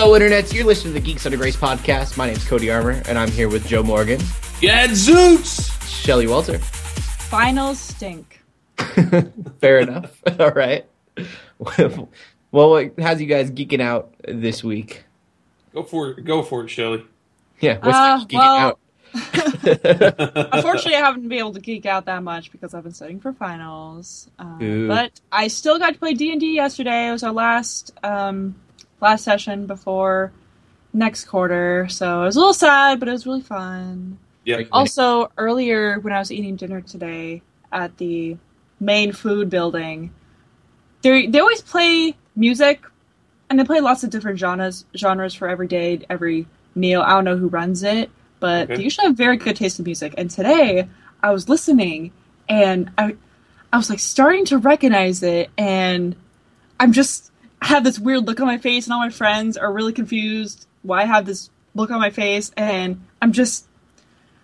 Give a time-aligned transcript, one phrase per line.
[0.00, 0.54] Hello, internets.
[0.54, 2.16] You're listening to the Geeks Under Grace podcast.
[2.16, 4.20] My name's Cody Armour, and I'm here with Joe Morgan,
[4.60, 5.72] Gadzooks!
[5.88, 6.58] Shelly Welter.
[6.58, 8.40] Finals stink.
[9.60, 10.22] Fair enough.
[10.38, 10.86] All right.
[11.58, 12.08] well,
[12.70, 15.02] what has you guys geeking out this week?
[15.74, 16.24] Go for it.
[16.24, 17.02] Go for it, Shelly.
[17.58, 18.78] Yeah, what's Uh, geeking well- out?
[20.54, 23.32] Unfortunately, I haven't been able to geek out that much because I've been studying for
[23.32, 24.30] finals.
[24.38, 27.08] Uh, but I still got to play D and D yesterday.
[27.08, 28.54] It was our last um,
[29.00, 30.32] last session before
[30.92, 34.18] next quarter, so it was a little sad, but it was really fun.
[34.44, 34.62] Yeah.
[34.72, 38.36] Also, earlier when I was eating dinner today at the
[38.80, 40.12] main food building,
[41.02, 42.82] they they always play music,
[43.50, 47.02] and they play lots of different genres genres for every day, every meal.
[47.02, 48.10] I don't know who runs it,
[48.40, 48.76] but Okay.
[48.76, 50.14] they usually have very good taste in music.
[50.16, 50.88] And today,
[51.22, 52.12] I was listening,
[52.48, 53.16] and I
[53.72, 56.16] I was like starting to recognize it, and
[56.80, 57.27] I'm just
[57.60, 60.66] I have this weird look on my face, and all my friends are really confused
[60.82, 63.66] why I have this look on my face, and I'm just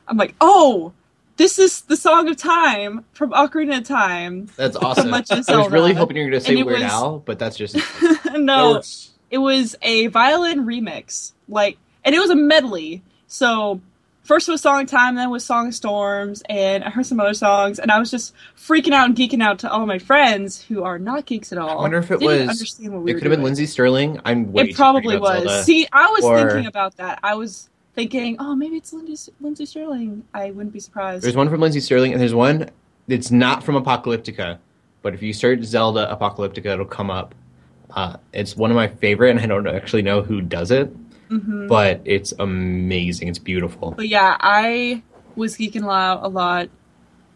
[0.06, 0.92] I'm like, oh,
[1.36, 4.48] this is the song of time from Ocarina of Time.
[4.56, 5.12] That's awesome.
[5.12, 7.74] I was really hoping you were going to say Weird was- Al, but that's just
[8.32, 13.02] no, That's- it was a violin remix, like, and it was a medley.
[13.26, 13.80] So
[14.24, 17.90] first was Song Time, then was Song Storms, and I heard some other songs, and
[17.92, 21.26] I was just freaking out and geeking out to all my friends who are not
[21.26, 21.70] geeks at all.
[21.70, 23.44] I wonder if it Didn't was- understand what we it could have been doing.
[23.44, 24.20] Lindsey Stirling.
[24.24, 25.44] I'm way It probably was.
[25.44, 25.62] Zelda.
[25.62, 27.20] See, I was Or- thinking about that.
[27.22, 30.24] I was thinking, oh, maybe it's Lindsey, Lindsey Stirling.
[30.34, 31.22] I wouldn't be surprised.
[31.24, 32.70] There's one from Lindsey Stirling, and there's one
[33.06, 34.58] that's not from Apocalyptica.
[35.02, 37.34] But if you search Zelda Apocalyptica, it'll come up.
[37.94, 40.90] Uh, it's one of my favorite, and I don't actually know who does it,
[41.28, 43.28] hmm but it's amazing.
[43.28, 43.92] It's beautiful.
[43.92, 45.02] But yeah, I
[45.36, 46.68] was geeking out a lot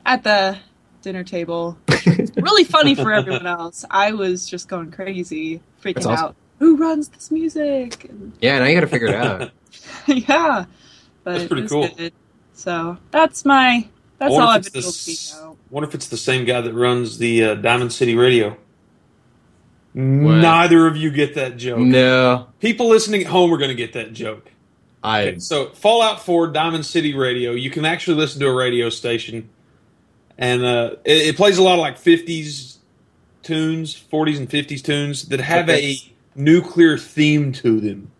[0.04, 0.58] at the
[1.02, 1.78] dinner table.
[2.36, 3.84] really funny for everyone else.
[3.90, 6.12] I was just going crazy, freaking awesome.
[6.12, 6.36] out.
[6.58, 8.04] Who runs this music?
[8.04, 9.50] And, yeah, now you got to figure it out.
[10.06, 10.64] yeah,
[11.24, 11.88] but That's pretty cool.
[11.88, 12.12] Good.
[12.54, 15.56] So that's my that's wonder all if I've been the able to s- geek out.
[15.70, 18.56] wonder if it's the same guy that runs the uh, Diamond City Radio.
[20.02, 21.80] Neither of you get that joke.
[21.80, 24.48] no, People listening at home are going to get that joke.
[25.02, 28.90] I Okay, so Fallout 4 Diamond City Radio, you can actually listen to a radio
[28.90, 29.48] station,
[30.36, 32.76] and uh, it, it plays a lot of like 50s
[33.42, 35.92] tunes, 40s and 50s tunes that have Okay.
[35.92, 38.10] a nuclear theme to them.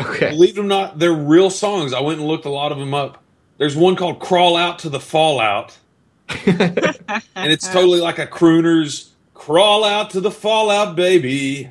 [0.00, 0.30] okay.
[0.30, 1.92] Believe it or not, they're real songs.
[1.92, 3.22] I went and looked a lot of them up.
[3.58, 5.76] There's one called "Crawl Out to the Fallout,"
[6.46, 9.12] and it's totally like a crooner's
[9.46, 11.70] "Crawl Out to the Fallout, baby."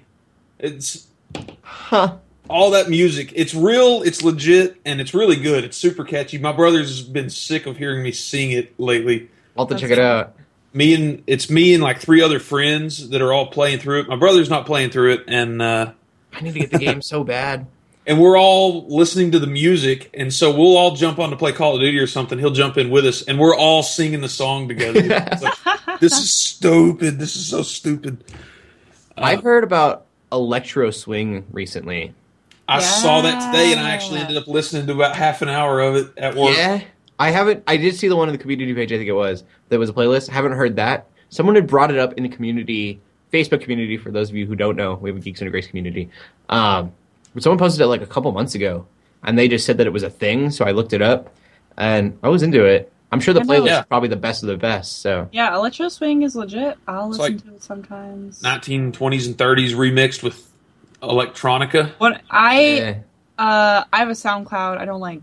[0.60, 1.08] It's
[1.62, 2.16] huh.
[2.50, 3.34] all that music.
[3.36, 4.02] It's real.
[4.02, 5.66] It's legit, and it's really good.
[5.66, 6.38] It's super catchy.
[6.38, 9.30] My brother's been sick of hearing me sing it lately.
[9.58, 10.38] I'll have to That's check it out.
[10.74, 14.08] Me and it's me and like three other friends that are all playing through it.
[14.08, 15.92] My brother's not playing through it, and uh,
[16.32, 17.68] I need to get the game so bad.
[18.08, 21.52] and we're all listening to the music, and so we'll all jump on to play
[21.52, 22.38] Call of Duty or something.
[22.38, 25.02] He'll jump in with us, and we're all singing the song together.
[25.36, 25.58] It's like,
[26.10, 27.20] this is stupid.
[27.20, 28.24] This is so stupid.
[29.18, 32.14] I've heard about electro swing recently.
[32.68, 35.80] I saw that today, and I actually ended up listening to about half an hour
[35.80, 36.56] of it at work.
[36.56, 36.82] Yeah,
[37.20, 37.64] I haven't.
[37.68, 38.92] I did see the one on the community page.
[38.92, 40.30] I think it was that was a playlist.
[40.30, 41.08] haven't heard that.
[41.30, 43.02] Someone had brought it up in the community
[43.32, 43.98] Facebook community.
[43.98, 46.10] For those of you who don't know, we have a Geeks Under Grace community.
[46.50, 46.92] Um,
[47.34, 48.86] but someone posted it like a couple months ago,
[49.24, 50.50] and they just said that it was a thing.
[50.50, 51.36] So I looked it up,
[51.78, 52.92] and I was into it.
[53.16, 53.54] I'm sure the I know.
[53.54, 53.80] playlist Yeah.
[53.80, 55.00] is probably the best of the best.
[55.02, 56.78] So Yeah, electro swing is legit.
[56.88, 58.42] I'll It's listen like- to it sometimes.
[58.42, 60.52] 1920s and 30s remixed with
[61.02, 61.92] electronica.
[61.98, 62.96] What I yeah.
[63.38, 64.78] Uh, I have a SoundCloud.
[64.78, 65.22] I don't like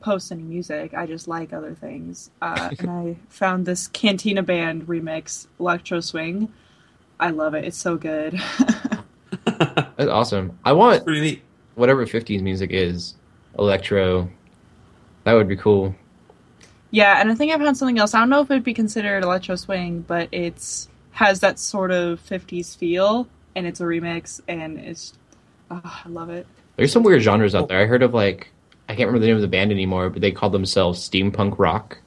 [0.00, 0.94] post any music.
[0.94, 2.30] I just like other things.
[2.42, 6.52] Uh, and I found this Cantina Band remix, Electro Swing.
[7.20, 7.64] I love it.
[7.64, 8.40] It's so good.
[9.44, 10.58] that's awesome.
[10.64, 11.42] I want Pretty neat.
[11.76, 13.14] whatever 50s music is
[13.58, 14.28] electro.
[15.24, 15.94] That would be cool.
[16.94, 18.14] Yeah, and I think I found something else.
[18.14, 22.20] I don't know if it'd be considered electro swing, but it's has that sort of
[22.20, 25.12] 50s feel, and it's a remix, and it's
[25.70, 26.46] oh, I love it.
[26.76, 27.80] There's some weird genres out there.
[27.80, 28.50] I heard of like
[28.88, 31.98] I can't remember the name of the band anymore, but they called themselves steampunk rock.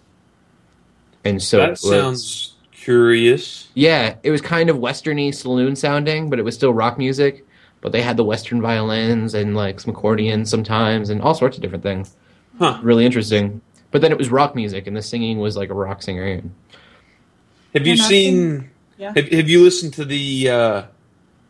[1.26, 3.68] And so it that was- sounds curious.
[3.74, 7.46] yeah, it was kind of westerny saloon sounding, but it was still rock music.
[7.82, 11.62] But they had the western violins and like some accordions sometimes and all sorts of
[11.62, 12.16] different things.
[12.58, 12.80] Huh.
[12.82, 13.62] Really interesting.
[13.92, 16.42] But then it was rock music, and the singing was like a rock singer.
[17.74, 18.70] Have you And I seen?
[18.98, 19.14] Yeah.
[19.16, 20.50] Have, have you listened to the?
[20.50, 20.84] Uh,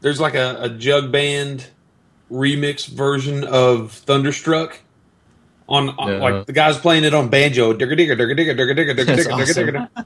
[0.01, 1.67] there's like a, a jug band
[2.31, 4.79] remix version of Thunderstruck.
[5.69, 6.17] On, on No.
[6.19, 9.25] like the guys playing it on banjo, digger digger digger digger digger digger digger That's
[9.27, 10.05] digger digger awesome.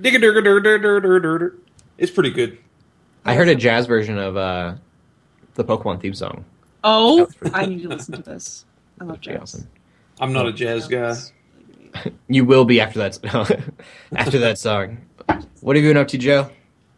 [0.00, 1.58] digger digger digger digger digger digger digger.
[1.98, 2.56] It's pretty good.
[3.24, 4.76] I heard a jazz version of uh,
[5.54, 6.44] the Pokemon theme song.
[6.82, 8.64] Oh, That was pretty I need to listen to this.
[9.00, 9.42] I love Pretty jazz.
[9.54, 9.68] awesome.
[10.20, 11.14] I'm not a jazz guy.
[12.28, 13.18] You will be after that.
[14.16, 14.98] after that song.
[15.60, 16.50] What have you been up to, Joe?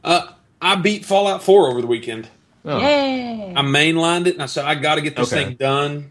[0.02, 0.28] Uh,
[0.60, 2.28] I beat Fallout 4 over the weekend.
[2.64, 2.78] Oh.
[2.80, 3.52] Yay!
[3.54, 5.44] I mainlined it, and I said I got to get this Okay.
[5.44, 6.10] thing done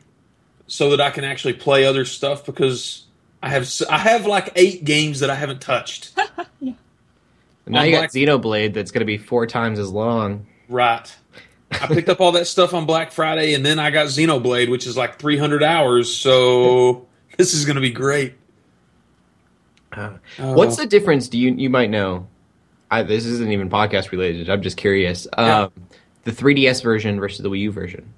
[0.67, 3.03] so that I can actually play other stuff because
[3.43, 6.11] I have s- I have like eight games that I haven't touched.
[6.61, 6.73] yeah.
[7.67, 10.45] Now On you got Black- Xenoblade that's going to be four times as long.
[10.69, 11.13] right.
[11.71, 14.87] I picked up all that stuff on Black Friday, and then I got Xenoblade, which
[14.87, 16.15] is like 300 hours.
[16.15, 17.05] So
[17.37, 18.35] this is going to be great.
[19.95, 20.09] Uh,
[20.39, 20.53] Oh.
[20.53, 21.27] What's the difference?
[21.29, 22.27] Do you you might know?
[22.91, 24.49] I, this isn't even podcast related.
[24.49, 25.27] I'm just curious.
[25.37, 25.63] Yeah.
[25.63, 25.71] Um,
[26.23, 28.13] the 3DS version versus the Wii U version.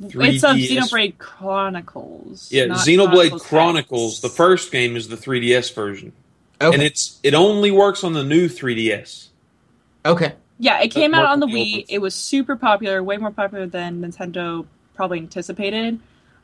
[0.00, 0.68] It's um, 3DS.
[0.90, 2.50] Xenoblade Chronicles.
[2.50, 3.42] Yeah, Xenoblade X.
[3.42, 4.20] Chronicles.
[4.20, 6.12] The first game is the 3DS version,
[6.60, 6.74] Okay.
[6.74, 9.28] and it's it only works on the new 3DS.
[10.04, 10.34] okay.
[10.58, 11.86] Yeah, it came That's out on the Wii.
[11.88, 14.64] It was super popular, way more popular than Nintendo
[14.94, 15.98] probably anticipated.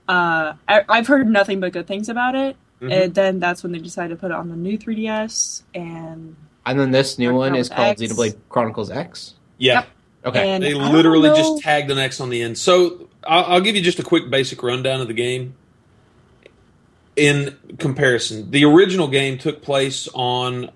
[0.09, 2.57] Uh, I, I've heard nothing but good things about it.
[2.81, 2.93] Mhm.
[2.93, 5.63] And then that's when they decided to put it on the new 3DS.
[5.75, 8.03] And And then this new one is called X.
[8.03, 9.35] Xenoblade Chronicles X.
[9.59, 9.87] Yeah, Yep.
[10.27, 10.51] Okay.
[10.51, 12.59] And they literally just tagged an X on the end.
[12.59, 15.55] So I'll, I'll give you just a quick basic rundown of the game.
[17.17, 20.71] In comparison, the original game took place on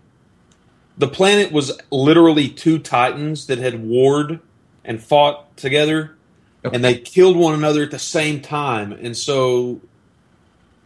[0.99, 4.41] the planet was literally two titans that had warred
[4.85, 6.17] and fought together,
[6.65, 6.75] Okay.
[6.75, 9.81] and they killed one another at the same time, and so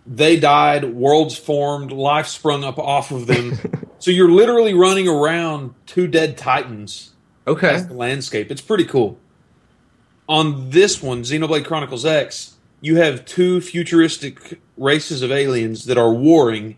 [0.06, 0.84] they died.
[0.84, 3.58] Worlds formed, life sprung up off of them.
[3.98, 7.14] so you're literally running around two dead titans
[7.46, 7.74] okay.
[7.74, 8.50] as the landscape.
[8.50, 9.18] It's pretty cool.
[10.28, 16.12] On this one, Xenoblade Chronicles X, you have two futuristic races of aliens that are
[16.12, 16.76] warring.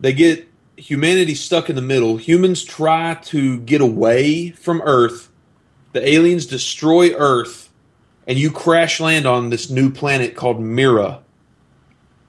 [0.00, 2.16] They get humanity stuck in the middle.
[2.16, 5.30] Humans try to get away from Earth.
[5.92, 7.70] The aliens destroy Earth,
[8.26, 11.20] and you crash land on this new planet called Mira.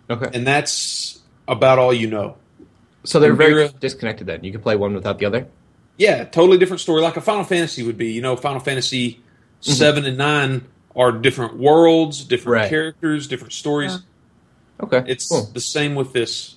[0.09, 0.29] Okay.
[0.33, 2.37] And that's about all you know.
[3.03, 4.43] So they're very disconnected then.
[4.43, 5.47] You can play one without the other.
[5.97, 8.11] Yeah, totally different story, like a Final Fantasy would be.
[8.11, 9.71] You know, Final Fantasy mm-hmm.
[9.71, 10.65] seven and nine
[10.95, 12.69] are different worlds, different Right.
[12.69, 13.91] characters, different stories.
[13.93, 14.85] Yeah.
[14.85, 15.03] Okay.
[15.11, 15.49] It's cool.
[15.53, 16.55] the same with this.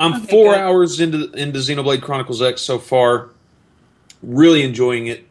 [0.00, 0.60] I'm Okay, four good.
[0.60, 3.30] hours into into Xenoblade Chronicles X so far.
[4.22, 5.26] Really enjoying it.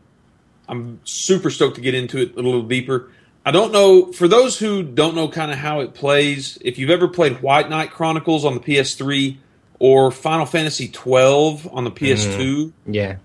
[0.69, 3.09] I'm super stoked to get into it a little deeper.
[3.47, 6.57] I don't know for those who don't know kind of how it plays.
[6.59, 9.38] If you've ever played White Knight Chronicles on the PS3
[9.79, 12.94] or Final Fantasy 12 on the PS2, mm-hmm.
[12.94, 13.15] Yeah.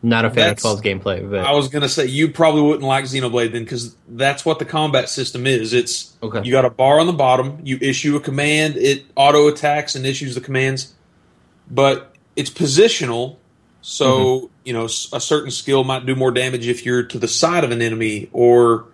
[0.00, 3.04] Not a fan of 12's gameplay, but I was gonna say you probably wouldn't like
[3.06, 5.72] Xenoblade then because that's what the combat system is.
[5.72, 6.42] It's Okay.
[6.44, 10.06] you got a bar on the bottom, you issue a command, it auto attacks and
[10.06, 10.94] issues the commands,
[11.68, 13.38] but it's positional.
[13.80, 14.46] So mm-hmm.
[14.66, 17.72] you know a certain skill might do more damage if you're to the side of
[17.72, 18.86] an enemy, or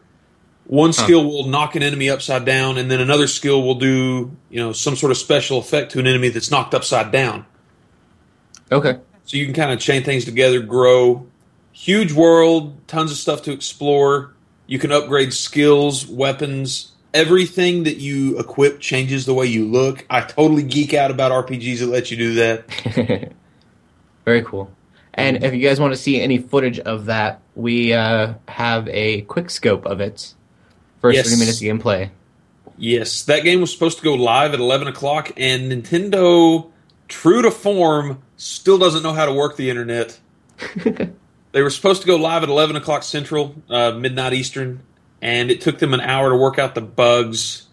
[0.69, 1.03] one Huh.
[1.05, 4.73] skill will knock an enemy upside down, and then another skill will do you know
[4.73, 7.45] some sort of special effect to an enemy that's knocked upside down.
[8.71, 8.99] okay.
[9.25, 11.27] So you can kind of chain things together, grow.
[11.73, 14.33] Huge world, tons of stuff to explore.
[14.67, 16.93] You can upgrade skills, weapons.
[17.13, 20.07] Everything that you equip changes the way you look.
[20.09, 23.33] I totally geek out about RPGs that let you do that.
[24.25, 24.71] Very cool.
[25.15, 29.23] And if you guys want to see any footage of that, we uh, have a
[29.23, 30.35] quick scope of it.
[31.01, 31.27] First Yes.
[31.29, 32.11] 30 minutes of gameplay.
[32.77, 36.71] Yes, that game was supposed to go live at 11 o'clock, and Nintendo,
[37.09, 40.19] true to form, still doesn't know how to work the internet.
[41.51, 44.83] They were supposed to go live at 11 o'clock Central, uh, midnight Eastern,
[45.23, 47.67] and it took them an hour to work out the bugs.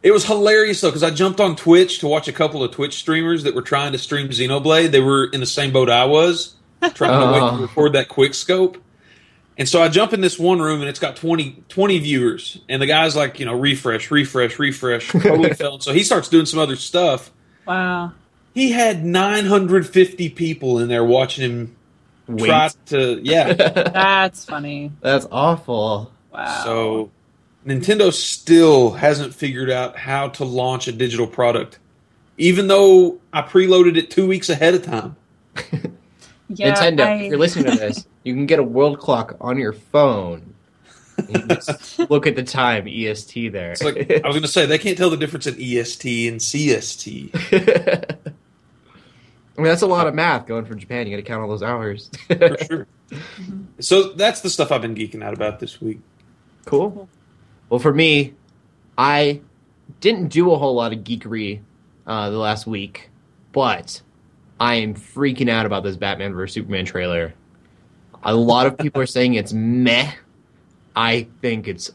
[0.00, 2.94] It was hilarious though, because I jumped on Twitch to watch a couple of Twitch
[2.94, 4.92] streamers that were trying to stream Xenoblade.
[4.92, 6.54] They were in the same boat I was,
[6.94, 7.56] trying to wait Oh.
[7.56, 8.78] to record that quick scope.
[9.58, 12.60] And so I jump in this one room and it's got 20, 20 viewers.
[12.68, 15.08] And the guy's like, you know, refresh, refresh, refresh.
[15.12, 15.80] Totally fell.
[15.80, 17.30] So he starts doing some other stuff.
[17.66, 18.12] wow.
[18.54, 21.76] He had 950 people in there watching him
[22.26, 22.46] Wait.
[22.48, 23.52] try to, yeah.
[23.52, 24.90] That's funny.
[25.00, 26.10] That's awful.
[26.32, 26.62] Wow.
[26.64, 27.10] So
[27.66, 31.78] Nintendo still hasn't figured out how to launch a digital product,
[32.36, 35.14] even though I preloaded it two weeks ahead of time.
[36.48, 39.56] yeah, Nintendo, I- if you're listening to this, you can get a world clock on
[39.56, 40.54] your phone.
[41.48, 43.72] Just look at the time, EST there.
[43.72, 46.38] It's like I was going to say they can't tell the difference in EST and
[46.38, 47.30] CST.
[49.56, 51.06] I mean, that's a lot of math going from Japan.
[51.06, 52.10] You got to count all those hours.
[52.28, 52.86] For sure.
[53.80, 56.00] So that's the stuff I've been geeking out about this week.
[56.66, 57.08] Cool.
[57.70, 58.34] Well, for me,
[58.98, 59.40] I
[60.00, 61.60] didn't do a whole lot of geekery
[62.06, 63.08] uh, the last week,
[63.52, 64.02] but
[64.60, 67.32] I am freaking out about this Batman vs Superman trailer.
[68.22, 70.12] A lot of people are saying it's meh.
[70.96, 71.90] I think it's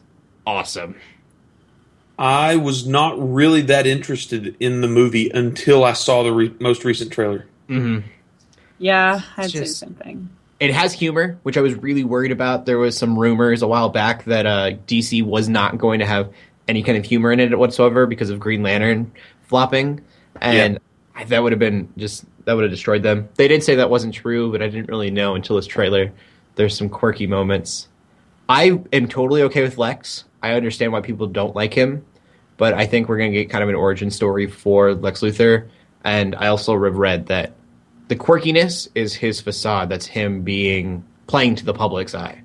[0.46, 0.96] awesome.
[2.18, 6.84] I was not really that interested in the movie until I saw the re- most
[6.84, 7.46] recent trailer.
[7.66, 7.98] hmm
[8.78, 10.28] Yeah, I'd just- same thing.
[10.60, 12.64] It has humor, which I was really worried about.
[12.64, 16.32] There was some rumors a while back that uh, DC was not going to have
[16.68, 19.10] any kind of humor in it whatsoever because of Green Lantern
[19.48, 20.00] flopping,
[20.40, 20.80] and I,
[21.28, 23.28] that would have been just that would have destroyed them.
[23.36, 26.12] They did say that wasn't true, but I didn't really know until this trailer.
[26.56, 27.88] There's some quirky moments.
[28.48, 30.24] I am totally okay with Lex.
[30.42, 32.04] I understand why people don't like him,
[32.58, 35.68] but I think we're going to get kind of an origin story for Lex Luthor.
[36.04, 37.52] And I also have read that
[38.08, 39.88] the quirkiness is his facade.
[39.88, 42.42] That's him being playing to the public's eye,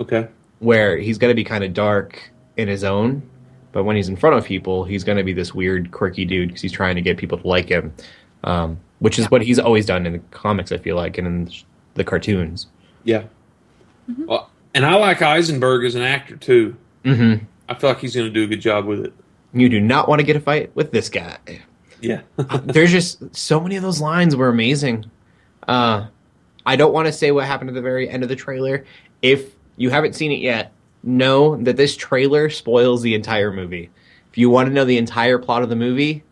[0.00, 0.26] Okay.
[0.58, 3.22] where he's going to be kind of dark in his own,
[3.72, 6.48] but when he's in front of people, he's going to be this weird, quirky dude
[6.48, 7.92] because he's trying to get people to like him,
[8.44, 10.72] um, which is what he's always done in the comics.
[10.72, 11.52] I feel like and in
[11.94, 12.66] the cartoons.
[13.04, 13.24] Yeah.
[14.26, 16.76] Well, and I like Eisenberg as an actor too.
[17.04, 17.34] hmm
[17.68, 19.12] I feel like he's going to do a good job with it.
[19.52, 21.38] You do not want to get a fight with this guy.
[22.00, 22.22] Yeah.
[22.64, 25.08] There's just so many of those lines were amazing.
[25.68, 26.06] Uh,
[26.66, 28.84] I don't want to say what happened at the very end of the trailer.
[29.22, 33.90] If you haven't seen it yet, know that this trailer spoils the entire movie.
[34.30, 36.22] If you want to know the entire plot of the movie,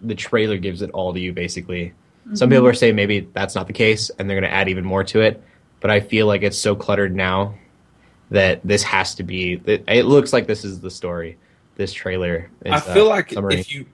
[0.00, 1.94] the trailer gives it all to you, basically.
[2.34, 4.84] Some people are saying maybe that's not the case and they're going to add even
[4.84, 5.42] more to it.
[5.80, 7.54] But I feel like it's so cluttered now
[8.30, 9.60] that this has to be.
[9.64, 11.38] It, it looks like this is the story.
[11.76, 12.50] This trailer.
[12.64, 13.60] Is, I feel uh, like summary.
[13.60, 13.86] if you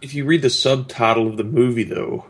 [0.00, 2.24] if you read the subtitle of the movie though,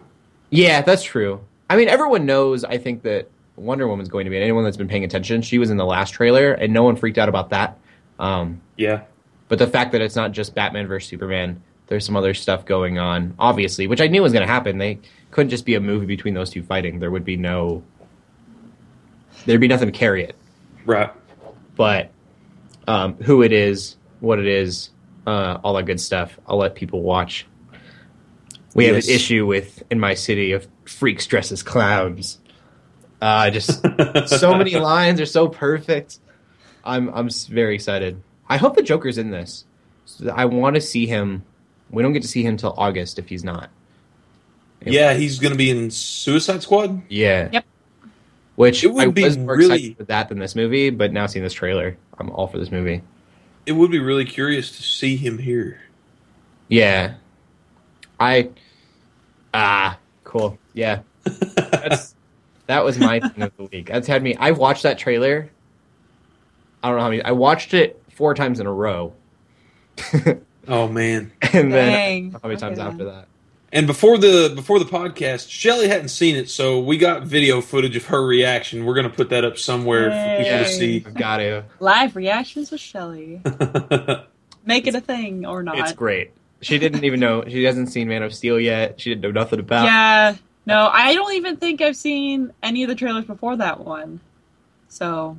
[0.51, 1.45] Yeah, that's true.
[1.71, 2.65] I mean, everyone knows.
[2.65, 4.37] I think that Wonder Woman's going to be.
[4.37, 6.97] And anyone that's been paying attention, she was in the last trailer, and no one
[6.97, 7.79] freaked out about that.
[8.19, 9.03] Um, yeah.
[9.49, 12.99] but the fact that it's not just Batman versus Superman, there's some other stuff going
[12.99, 14.79] on, obviously, which I knew was going to happen.
[14.79, 14.99] They
[15.31, 17.01] couldn't just be a movie between those two fighting.
[17.01, 17.83] There would be no.
[19.47, 20.37] There'd be nothing to carry it.
[20.85, 21.11] Right.
[21.77, 22.11] But
[22.87, 24.91] um, who it is, what it is,
[25.27, 26.39] uh, all that good stuff.
[26.47, 27.47] I'll let people watch.
[28.75, 32.39] We have an issue with in my city of freaks dressed as clowns.
[33.21, 33.81] Uh, just
[34.29, 36.19] so many lines are so perfect.
[36.85, 38.23] I'm I'm very excited.
[38.49, 39.65] I hope the Joker's in this.
[40.33, 41.45] I want to see him.
[41.91, 43.71] We don't get to see him till August if he's not.
[44.85, 47.03] Yeah, he's going to be in Suicide Squad.
[47.09, 47.49] Yeah.
[47.53, 47.65] Yep.
[48.55, 51.13] Which It would I be was more really- excited for that than this movie, but
[51.13, 53.03] now seeing this trailer, I'm all for this movie.
[53.67, 55.81] It would be really curious to see him here.
[56.69, 57.15] Yeah.
[58.21, 58.51] I
[59.53, 60.59] ah cool.
[60.75, 61.01] Yeah.
[61.25, 62.15] That's
[62.69, 63.89] that was my thing of the week.
[63.89, 65.51] That's had me I've watched that trailer.
[66.83, 69.13] I don't know how many I watched it four times in a row.
[70.71, 71.33] Oh man!
[71.55, 73.15] and then how many times Okay, after then.
[73.15, 73.29] that?
[73.73, 77.97] And before the before the podcast, Shelly hadn't seen it, so we got video footage
[77.97, 78.85] of her reaction.
[78.85, 81.05] We're going to put that up somewhere for people to see.
[81.07, 81.65] I've got to.
[81.81, 83.41] Live reactions with Shelly.
[84.67, 85.79] Make it a thing or not.
[85.79, 86.33] It's great.
[86.61, 89.01] She didn't even know she hasn't seen Man of Steel yet.
[89.01, 90.35] She didn't know nothing about Yeah.
[90.69, 94.21] No, I don't even think I've seen any of the trailers before that one.
[94.89, 95.39] So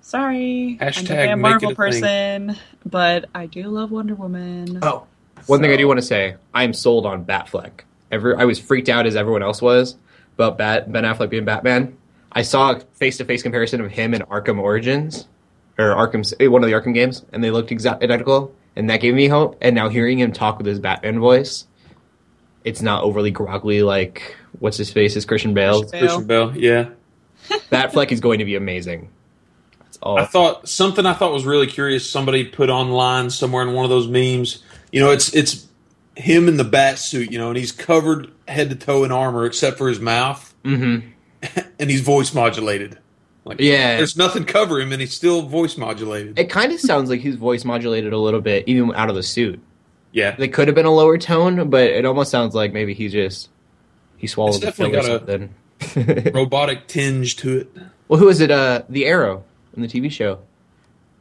[0.00, 0.76] sorry.
[0.80, 1.76] I'm Hashtag definitely a make Marvel it a thing.
[1.76, 4.80] person, but I do love Wonder Woman.
[4.82, 5.06] Oh,
[5.46, 7.82] one thing I do want to say, I am sold on Batfleck.
[8.10, 9.94] Every I was freaked out as everyone else was
[10.34, 11.96] about Bat, Ben Affleck being Batman.
[12.32, 15.28] I saw a face-to-face comparison of him in Arkham Origins
[15.78, 19.00] or Arkham, eh, one of the Arkham games, and they looked exact identical, and that
[19.00, 19.56] gave me hope.
[19.60, 21.66] And now hearing him talk with his Batman voice,
[22.64, 25.80] it's not overly groggly like what's his face is Christian Bale.
[25.80, 26.88] Christian Christian Bale, yeah.
[27.70, 29.08] Batfleck is going to be amazing.
[29.80, 30.18] That's all.
[30.18, 32.08] I thought something I thought was really curious.
[32.08, 34.62] Somebody put online somewhere in one of those memes.
[34.92, 35.66] You know, it's it's
[36.16, 37.30] him in the bat suit.
[37.32, 40.98] You know, and he's covered head to toe in armor except for his mouth, hmm
[41.78, 42.98] and he's voice modulated.
[43.46, 43.96] Like, Yeah.
[43.96, 46.38] there's nothing cover him, and he's still voice modulated.
[46.38, 49.22] It kind of sounds like he's voice modulated a little bit, even out of the
[49.22, 49.58] suit.
[50.12, 53.08] Yeah, They could have been a lower tone, but it almost sounds like maybe he
[53.08, 53.48] just
[54.16, 56.32] he swallowed It's the pill definitely or got something.
[56.34, 57.70] robotic tinge to it.
[58.08, 58.50] well, who is it?
[58.50, 59.44] Uh, the Arrow
[59.76, 60.40] in the TV show.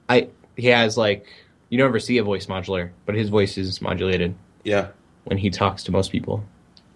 [0.10, 1.28] I he has like
[1.70, 4.88] you never see a voice modular, but his voice is modulated Yeah,
[5.26, 6.44] when he talks to most people,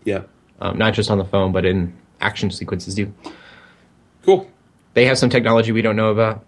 [0.03, 0.23] yeah,
[0.59, 3.13] um, not just on the phone, but in action sequences too.
[4.25, 4.49] cool.
[4.95, 6.43] They have some technology we don't know about.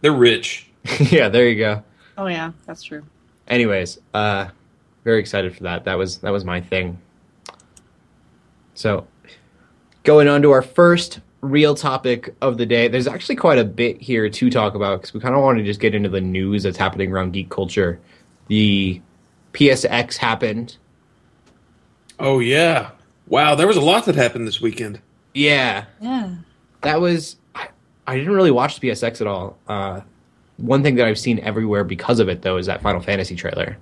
[0.00, 0.68] They're rich.
[1.00, 1.82] yeah, there you go.
[2.16, 3.04] Oh yeah, that's true.
[3.48, 4.48] Anyways uh
[5.04, 5.84] very excited for that.
[5.84, 6.98] That was that was my thing.
[8.74, 9.06] So
[10.04, 12.88] going on to our first real topic of the day.
[12.88, 15.64] There's actually quite a bit here to talk about because we kind of want to
[15.64, 18.00] just get into the news that's happening around geek culture.
[18.48, 19.00] The
[19.52, 20.76] psx happened.
[22.18, 22.90] Oh yeah,
[23.28, 23.54] wow.
[23.54, 25.00] There was a lot that happened this weekend.
[25.34, 25.84] yeah.
[26.00, 26.34] Yeah.
[26.82, 27.68] that was I,
[28.06, 29.56] I didn't really watch the psx at all.
[29.68, 30.00] Uh
[30.58, 33.76] one thing that I've seen everywhere because of it though is that Final Fantasy trailer.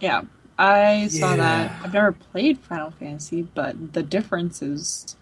[0.00, 0.22] Yeah,
[0.58, 1.36] I saw Yeah.
[1.36, 1.72] that.
[1.84, 5.16] I've never played Final Fantasy, but the difference is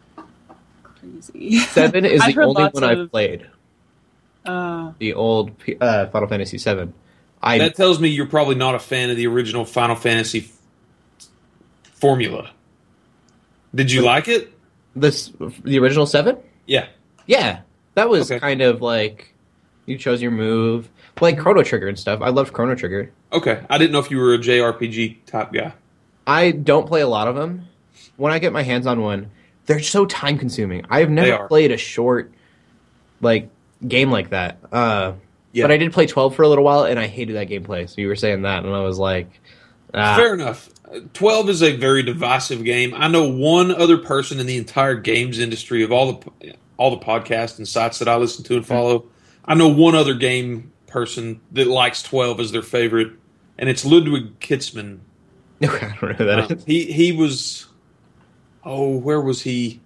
[0.83, 1.61] crazy.
[1.61, 3.47] Seven is I've the heard only lots one I've played.
[4.45, 6.93] Uh, The old uh, Final Fantasy Seven.
[7.43, 10.39] I That tells me you're probably not a fan of the original Final Fantasy
[11.19, 11.29] f-
[11.95, 12.51] formula.
[13.75, 14.53] Did you like it?
[14.95, 15.31] this
[15.63, 16.39] the original Seven.
[16.67, 16.87] Yeah.
[17.27, 17.61] Yeah,
[17.95, 18.41] that was Okay.
[18.41, 19.35] kind of like
[19.87, 20.89] you chose your move,
[21.21, 22.21] like Chrono Trigger and stuff.
[22.21, 23.13] I loved Chrono Trigger.
[23.33, 23.63] Okay.
[23.71, 25.73] I didn't know if you were a JRPG type guy.
[26.27, 27.69] I don't play a lot of them.
[28.17, 29.31] When I get my hands on one,
[29.67, 30.85] they're so time consuming.
[30.91, 32.33] I've never played a short
[33.21, 33.49] like
[33.87, 34.59] game like that.
[34.73, 35.13] Uh,
[35.53, 35.65] Yeah.
[35.65, 37.89] But I did play 12 for a little while, and I hated that gameplay.
[37.89, 39.29] So you were saying that, and I was like,
[39.95, 40.17] ah.
[40.17, 40.69] Fair enough.
[40.91, 42.93] Uh, 12 is a very divisive game.
[42.95, 47.03] I know one other person in the entire games industry of all the all the
[47.05, 49.07] podcasts and sites that I listen to and follow.
[49.47, 53.13] I know one other game person that likes 12 as their favorite,
[53.59, 54.99] and it's Ludwig Kietzmann.
[55.63, 56.65] I don't know who that Uh, is.
[56.65, 57.67] he he was
[58.65, 59.81] oh, where was he?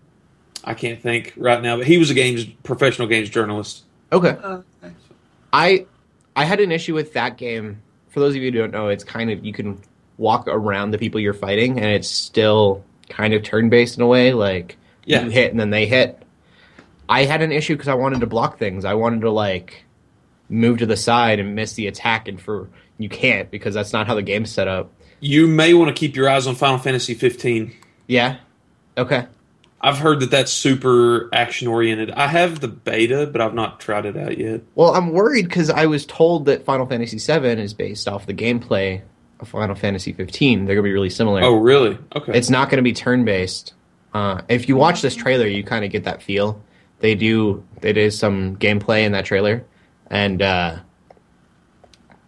[0.65, 3.85] I can't think right now, but he was a games professional games journalist.
[4.13, 4.37] Okay.
[4.43, 4.63] uh.
[5.53, 5.87] I
[6.37, 7.83] I had an issue with that game.
[8.11, 9.81] For those of you who don't know, it's kind of you can
[10.19, 14.07] walk around the people you're fighting, and it's still kind of turn based in a
[14.07, 14.33] way.
[14.33, 15.25] Like Yeah.
[15.25, 16.20] you hit and then they hit.
[17.11, 18.85] I had an issue because I wanted to block things.
[18.85, 19.85] I wanted to like
[20.49, 24.07] move to the side and miss the attack, and for you can't because that's not
[24.07, 24.93] how the game's set up.
[25.19, 27.75] You may want to keep your eyes on Final Fantasy 15.
[28.07, 28.39] Yeah.
[28.97, 29.27] Okay.
[29.83, 32.11] I've heard that that's super action oriented.
[32.13, 34.61] I have the beta, but I've not tried it out yet.
[34.75, 38.35] Well, I'm worried because I was told that Final Fantasy VII is based off the
[38.35, 39.03] gameplay
[39.41, 40.65] of Final Fantasy 15.
[40.65, 41.43] They're gonna be really similar.
[41.43, 41.99] Oh, really?
[42.15, 42.33] Okay.
[42.37, 43.75] It's not going to be turn based.
[44.13, 46.63] Uh, if you watch this trailer, you kind of get that feel.
[47.01, 47.65] They do.
[47.81, 49.65] They It is some gameplay in that trailer,
[50.09, 50.77] and uh,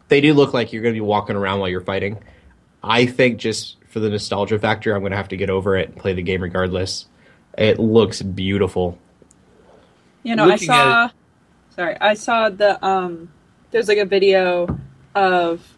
[0.08, 2.18] they do look like you're going to be walking around while you're fighting.
[2.82, 5.90] I think just for the nostalgia factor, I'm going to have to get over it
[5.90, 7.06] and play the game regardless.
[7.56, 8.98] It looks beautiful.
[10.22, 11.10] You know, I Looking at saw.
[11.76, 13.30] Sorry, I saw the um.
[13.70, 14.78] There's like a video
[15.14, 15.76] of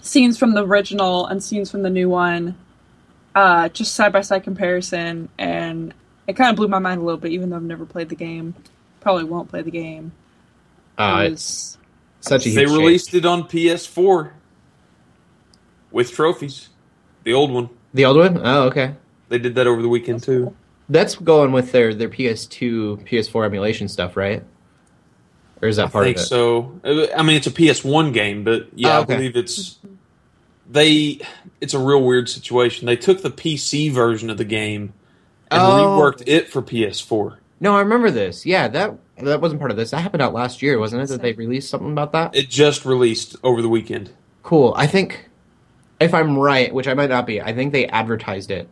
[0.00, 2.56] scenes from the original and scenes from the new one,
[3.34, 5.94] uh, just side by side comparison, and
[6.26, 7.32] it kind of blew my mind a little bit.
[7.32, 8.54] Even though I've never played the game,
[9.00, 10.12] probably won't play the game.
[10.98, 11.78] Uh, It it's
[12.20, 12.78] such a they huge change.
[12.78, 14.30] released it on PS4
[15.90, 16.68] with trophies.
[17.24, 17.70] The old one.
[17.92, 18.40] the old one.
[18.44, 18.94] Oh, okay.
[19.28, 20.42] They did that over the weekend That's too.
[20.44, 20.56] cool.
[20.88, 24.42] That's going with their their PS2, PS4 emulation stuff, right?
[25.62, 26.26] Or is that I part think of it?
[26.26, 26.80] so.
[26.84, 29.14] Uh, I mean, it's a PS1 game, but yeah, Oh, okay.
[29.14, 29.78] I believe it's
[30.70, 31.20] they.
[31.60, 32.84] It's a real weird situation.
[32.86, 34.92] They took the PC version of the game
[35.54, 35.98] and Oh.
[36.00, 37.38] reworked it for PS4.
[37.60, 38.44] No, I remember this.
[38.44, 39.90] Yeah, that that wasn't part of this.
[39.90, 41.08] That happened out last year, wasn't it?
[41.08, 42.34] That they released something about that.
[42.34, 44.10] It just released over the weekend.
[44.42, 44.74] Cool.
[44.76, 45.28] I think
[46.00, 48.68] if I'm right, which I might not be, I think they advertised it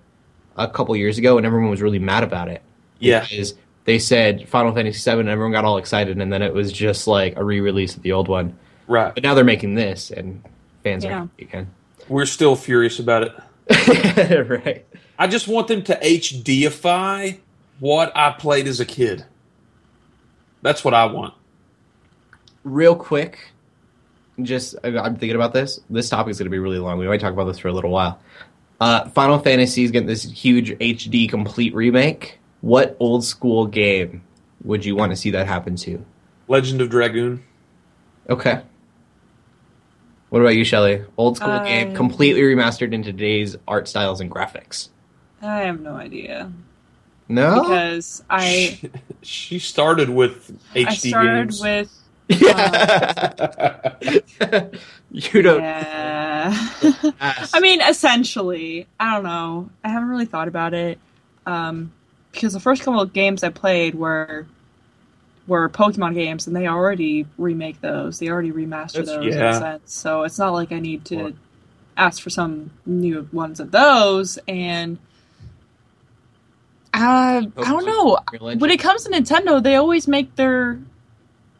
[0.56, 2.60] a couple years ago, and everyone was really mad about it.
[2.98, 6.52] Yeah, because they said Final Fantasy VII, and everyone got all excited, and then it
[6.52, 8.56] was just like a re-release of the old one.
[8.88, 9.14] right.
[9.14, 10.42] But now they're making this, and
[10.84, 11.10] fans Yeah.
[11.10, 11.68] are happy again.
[12.08, 14.48] We're still furious about it.
[14.48, 14.84] right.
[15.18, 17.38] I just want them to HDify
[17.80, 19.24] what I played as a kid.
[20.62, 21.34] That's what I want.
[22.64, 23.38] real quick,
[24.40, 25.80] just I- I'm thinking about this.
[25.90, 26.96] This topic is going to be really long.
[26.98, 28.20] We might talk about this for a little while.
[28.80, 32.38] Uh, Final Fantasy is getting this huge HD complete remake.
[32.60, 34.22] What old school game
[34.62, 36.04] would you want to see that happen to?
[36.46, 37.42] Legend of Dragoon.
[38.30, 38.60] Okay.
[40.30, 41.02] What about you, Shelly?
[41.16, 44.88] Old school game, Um, completely remastered into today's art styles and graphics.
[45.42, 46.52] I have no idea
[47.28, 47.62] No.
[47.62, 48.78] because I
[49.22, 51.60] she started with HD I started games.
[51.60, 53.94] with yeah.
[55.10, 55.60] you don't.
[55.60, 56.56] yeah.
[57.52, 59.68] I mean, essentially, I don't know.
[59.84, 60.98] I haven't really thought about it
[61.46, 61.92] um,
[62.30, 64.46] because the first couple of games I played were
[65.46, 68.18] were Pokemon games, and they already remake those.
[68.18, 69.50] They already remaster That's- those in yeah.
[69.50, 69.92] a sense.
[69.92, 71.32] So it's not like I need to Sure.
[71.96, 74.38] ask for some new ones of those.
[74.48, 74.98] And
[76.94, 78.18] uh, I don't know.
[78.32, 80.78] Real When it comes to Nintendo, they always make their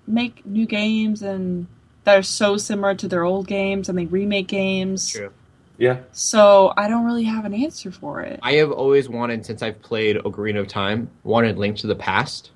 [0.06, 1.66] make new games and
[2.04, 5.12] that are so similar to their old games, and they remake games.
[5.12, 5.32] True.
[5.78, 8.40] yeah, So I don't really have an answer for it.
[8.42, 12.50] I have always wanted, since I've played Ocarina of Time, wanted Link to the Past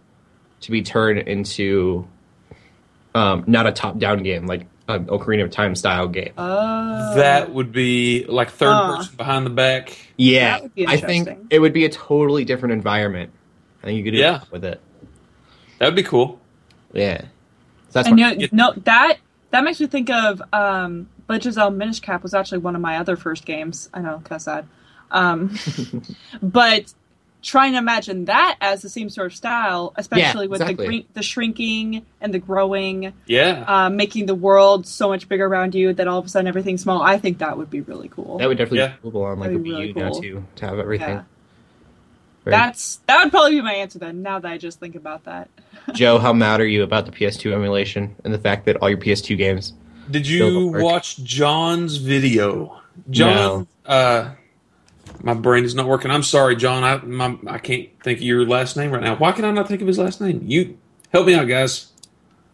[0.62, 2.08] to be turned into
[3.14, 6.32] um, not a top-down game, like an Ocarina of Time style game.
[6.38, 8.96] Oh, that would be like third Huh.
[8.96, 9.96] person behind the back.
[10.16, 13.32] yeah, that would be I think it would be a totally different environment.
[13.82, 14.42] I think you could do Yeah.
[14.50, 14.80] with it.
[15.78, 16.40] That'd be cool.
[16.92, 17.22] Yeah.
[17.92, 19.18] that's And you know, no, that
[19.50, 22.98] that makes me think of um, Legends of Minish Cap was actually one of my
[22.98, 23.88] other first games.
[23.92, 24.66] I know, kind of sad.
[25.10, 25.56] Um,
[26.42, 26.92] but
[27.42, 30.84] trying to imagine that as the same sort of style, especially with exactly.
[30.84, 33.64] the green, the shrinking and the growing, Yeah.
[33.66, 36.82] uh, making the world so much bigger around you that all of a sudden everything's
[36.82, 37.02] small.
[37.02, 38.38] I think that would be really cool.
[38.38, 38.94] that would definitely Yeah.
[39.02, 41.08] be cool on like That'd a be Wii really U now too to have everything.
[41.08, 41.22] Yeah.
[42.44, 44.22] Very- That's that would probably be my answer then.
[44.22, 45.48] Now that I just think about that,
[45.94, 48.98] Joe, how mad are you about the PS2 emulation and the fact that all your
[48.98, 49.72] PS2 games?
[50.10, 50.82] Did Still you don't work.
[50.82, 52.80] watch John's video?
[53.10, 54.30] John, uh,
[55.26, 56.10] my brain is not working.
[56.10, 56.84] I'm sorry, John.
[56.84, 59.16] I my, I can't think of your last name right now.
[59.16, 60.40] Why can I not think of his last name?
[60.46, 60.78] You
[61.12, 61.90] help me out, guys.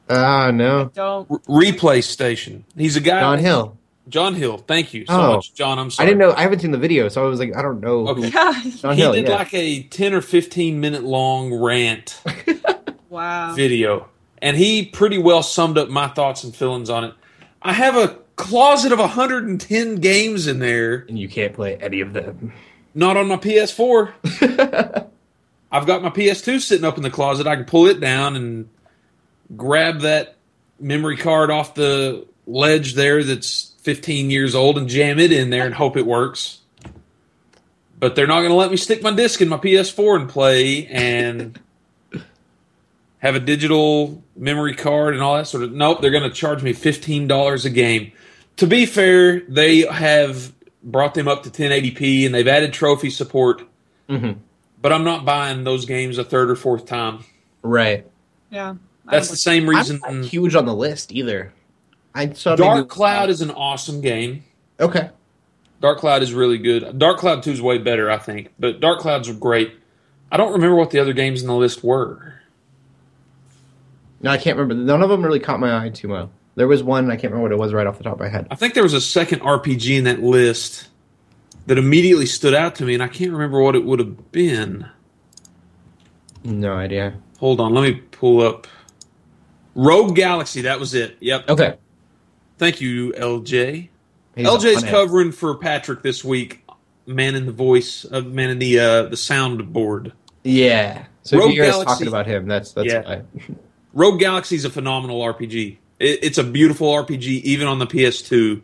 [0.08, 1.30] Ah, no, don't.
[1.30, 2.64] R- replay station.
[2.76, 3.20] He's a guy.
[3.20, 3.76] John Hill.
[4.08, 4.56] John Hill.
[4.58, 5.34] Thank you so Oh.
[5.34, 5.78] much, John.
[5.78, 6.06] I'm sorry.
[6.06, 6.32] I didn't know.
[6.34, 8.08] I haven't seen the video, so I was like, I don't know.
[8.08, 8.28] Okay.
[8.28, 8.52] Yeah.
[8.76, 9.36] John He Hill, did yeah.
[9.36, 12.20] like a 10 or 15 minute long rant
[13.10, 13.52] wow.
[13.54, 14.08] video,
[14.40, 17.14] and he pretty well summed up my thoughts and feelings on it.
[17.62, 22.12] I have a closet of 110 games in there, and you can't play any of
[22.12, 22.52] them.
[22.94, 25.08] not on my PS4.
[25.72, 27.46] I've got my PS2 sitting up in the closet.
[27.46, 28.68] I can pull it down and
[29.56, 30.36] grab that
[30.78, 35.64] memory card off the ledge there that's 15 years old and jam it in there
[35.64, 36.60] and hope it works.
[37.98, 40.86] But they're not going to let me stick my disc in my PS4 and play
[40.88, 41.58] and
[43.22, 45.72] have a digital memory card and all that sort of.
[45.72, 48.12] Nope, they're going to charge me $15 a game.
[48.56, 53.62] To be fair, they have brought them up to 1080p and they've added trophy support
[54.08, 54.38] Mhm.
[54.80, 57.20] but I'm not buying those games a third or fourth time.
[57.62, 58.04] Right.
[58.50, 58.74] Yeah.
[59.08, 60.00] That's the same reason.
[60.04, 61.52] I'm not huge on the list either.
[62.14, 64.42] I saw maybe- Dark Cloud is an awesome game.
[64.80, 65.10] okay.
[65.80, 66.98] Dark Cloud is really good.
[66.98, 69.72] Dark Cloud 2 is way better, I think, but Dark Cloud's are great.
[70.30, 72.34] I don't remember what the other games in the list were.
[74.22, 74.82] No, I can't remember.
[74.82, 76.30] None of them really caught my eye too well.
[76.54, 78.28] There was one I can't remember what it was right off the top of my
[78.28, 78.46] head.
[78.50, 80.88] I think there was a second RPG in that list
[81.66, 84.86] that immediately stood out to me, and I can't remember what it would have been.
[86.44, 87.14] No idea.
[87.38, 88.66] Hold on, let me pull up.
[89.74, 91.16] Rogue Galaxy, that was it.
[91.20, 91.48] Yep.
[91.50, 91.76] Okay.
[92.58, 93.88] Thank you, LJ.
[94.36, 94.90] He's LJ's on it.
[94.90, 96.64] covering for Patrick this week.
[97.06, 100.12] Man in the voice, uh, man in the uh, the soundboard.
[100.44, 101.06] Yeah.
[101.22, 103.22] So Rogue if you guys Galaxy- talking about him, that's that's Yeah.
[103.92, 104.00] why.
[104.04, 105.76] Rogue Galaxy is a phenomenal RPG.
[105.98, 108.62] It, it's a beautiful RPG, even on the PS2.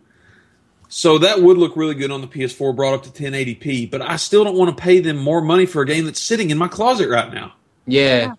[0.88, 3.90] So that would look really good on the PS4, brought up to 1080p.
[3.90, 6.50] But I still don't want to pay them more money for a game that's sitting
[6.50, 7.52] in my closet right now.
[7.86, 8.02] Yeah.
[8.18, 8.34] Yeah.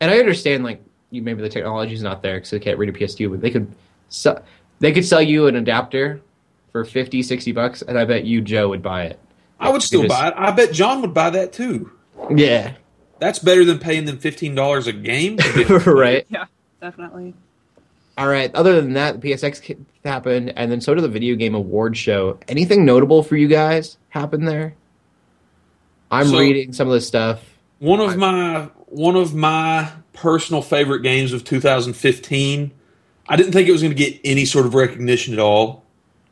[0.00, 2.92] And I understand like you maybe the technology's not there because they can't read a
[2.92, 3.70] PS2, but they could
[4.08, 4.42] sell,
[4.78, 6.22] they could sell you an adapter
[6.72, 9.18] for 50, 60 bucks, and I bet you Joe would buy it.
[9.58, 10.34] I would still just- buy it.
[10.36, 11.90] I bet John would buy that too.
[12.34, 12.74] Yeah.
[13.20, 15.36] That's better than paying them fifteen dollars a game.
[15.86, 16.26] right.
[16.28, 16.46] Yeah,
[16.80, 17.34] definitely.
[18.18, 18.52] All right.
[18.54, 22.38] Other than that, the PSX happened, and then so did the video game award show.
[22.48, 24.74] Anything notable for you guys happen there?
[26.10, 27.44] I'm So- reading some of the stuff.
[27.78, 32.72] One of my one of my personal favorite games of 2015.
[33.28, 35.84] I didn't think it was going to get any sort of recognition at all,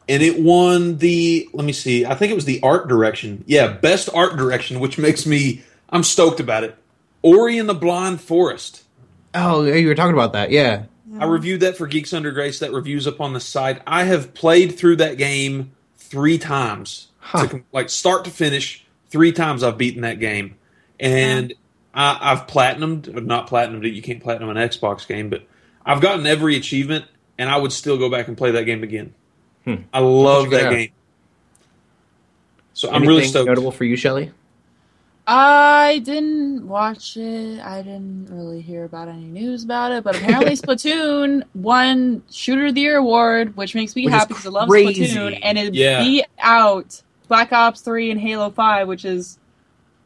[0.08, 1.48] and it won the.
[1.54, 2.04] Let me see.
[2.04, 3.44] I think it was the art direction.
[3.46, 5.62] Yeah, best art direction, which makes me.
[5.90, 6.76] I'm stoked about it.
[7.22, 8.84] Ori and the Blind Forest.
[9.34, 10.50] Oh, you were talking about that.
[10.50, 10.84] Yeah.
[11.18, 12.58] I reviewed that for Geeks Under Grace.
[12.60, 13.80] That review's up on the site.
[13.86, 17.46] I have played through that game three times, Huh.
[17.48, 18.84] to like start to finish.
[19.10, 20.56] Three times I've beaten that game,
[21.00, 21.54] and
[21.94, 23.94] I, I've platinumed, not platinumed it.
[23.94, 25.44] You can't platinum an Xbox game, but
[25.84, 27.06] I've gotten every achievement,
[27.38, 29.14] and I would still go back and play that game again.
[29.64, 29.76] Hmm.
[29.94, 30.90] I love that game.
[32.74, 33.48] So I'm really stoked.
[33.48, 34.30] notable for you, Shelly?
[35.30, 37.60] I didn't watch it.
[37.60, 42.74] I didn't really hear about any news about it, but apparently Splatoon won Shooter of
[42.74, 44.68] the Year award, which makes me Which happy because I love.
[44.70, 46.02] Splatoon, and it Yeah.
[46.02, 49.38] beat out Black Ops Three and Halo Five, which is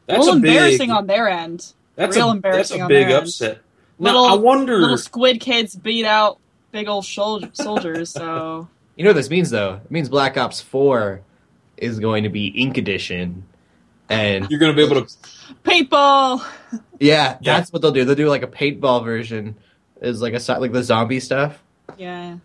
[0.09, 0.51] a That's little a big.
[0.51, 1.71] embarrassing on their end.
[1.95, 3.27] that's real a, embarrassing That's a on big their end.
[3.27, 3.59] upset.
[3.99, 4.77] Little- now I wonder.
[4.79, 6.37] Little squid kids beat out
[6.73, 8.09] big old shol- soldiers.
[8.09, 9.79] So You know what this means, though?
[9.85, 11.21] It means Black Ops 4
[11.77, 13.43] is going to be Ink Edition.
[14.09, 15.13] And You're going to be able to
[15.63, 16.45] paintball.
[16.99, 17.57] yeah, Yeah.
[17.57, 18.05] that's what they'll do.
[18.05, 19.55] They'll do like a paintball version,
[20.01, 21.61] is like a like the zombie stuff.
[21.97, 22.37] Yeah.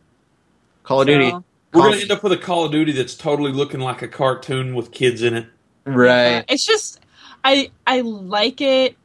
[0.84, 1.40] Call of So- Duty, We're
[1.72, 4.08] Call- going to end up with a Call of Duty that's totally looking like a
[4.08, 5.46] cartoon with kids in it.
[5.84, 6.38] right?
[6.38, 7.00] Uh, it's just
[7.44, 8.96] I I like it.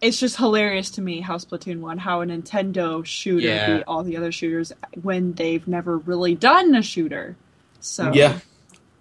[0.00, 3.76] It's just hilarious to me how Splatoon won, how a Nintendo shooter Yeah.
[3.76, 7.36] beat all the other shooters when they've never really done a shooter.
[7.80, 8.38] So Yeah.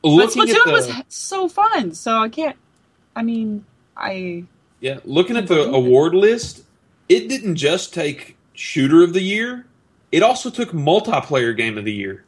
[0.04, 1.94] but Looking at Splatoon the, was so fun.
[1.94, 2.58] So I can't.
[3.20, 3.66] I mean,
[3.98, 4.46] I
[4.80, 6.64] yeah, looking at the award list,
[7.10, 9.66] it didn't just take Shooter of the Year.
[10.14, 12.24] it also took multiplayer game of the year.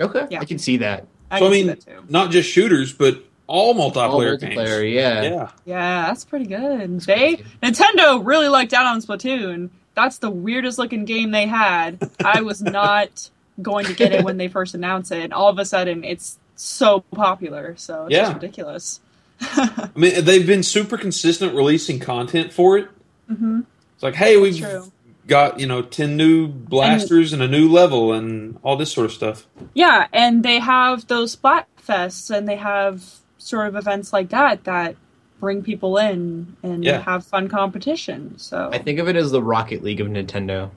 [0.00, 0.40] Okay, Yeah.
[0.40, 1.06] I can see that.
[1.30, 2.04] I so I can see mean, that too.
[2.08, 4.94] not just shooters, but all multiplayer, All multiplayer, games.
[4.94, 5.22] yeah.
[5.22, 5.50] Yeah.
[5.64, 7.00] Yeah, that's pretty good.
[7.00, 9.70] They Nintendo really lucked out on Splatoon.
[9.94, 12.08] That's the weirdest looking game they had.
[12.24, 13.30] I was not
[13.60, 15.22] going to get it when they first announced it.
[15.24, 17.74] And all of a sudden, it's so popular.
[17.76, 18.22] So it's Yeah.
[18.24, 19.00] just ridiculous.
[19.40, 22.88] I mean, they've been super consistent releasing content for it.
[23.28, 23.60] hmm
[23.94, 24.90] It's like, hey, we've True.
[25.26, 29.12] got you know ten new blasters and, a new level and all this sort of
[29.12, 29.46] stuff.
[29.74, 33.04] Yeah, and they have those Splatfests and they have
[33.38, 34.96] sort of events like that that
[35.38, 37.02] bring people in and Yeah.
[37.02, 38.38] have fun competition.
[38.38, 40.70] So I think of it as the Rocket League of Nintendo.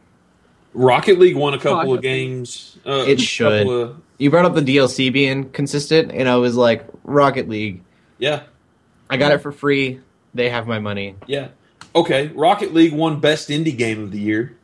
[0.73, 2.77] Rocket League won a couple Rocket of games.
[2.85, 3.65] Uh, It should.
[3.67, 7.81] of- You brought up the DLC being consistent, and I was like, Rocket League.
[8.19, 8.43] Yeah,
[9.09, 9.99] I got it for free.
[10.35, 11.15] They have my money.
[11.25, 11.47] yeah.
[11.95, 14.55] Okay, Rocket League won Best Indie Game of the Year,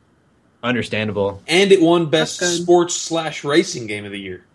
[0.61, 4.45] Understandable, and it won Best Sports slash Racing Game of the Year.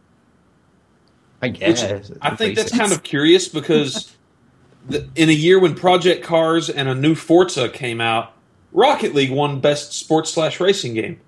[1.42, 2.12] I Which guess.
[2.22, 4.14] I think that's kind of curious because
[4.88, 8.32] the, in a year when Project Cars and a new Forza came out,
[8.72, 11.18] Rocket League won Best Sports slash Racing Game.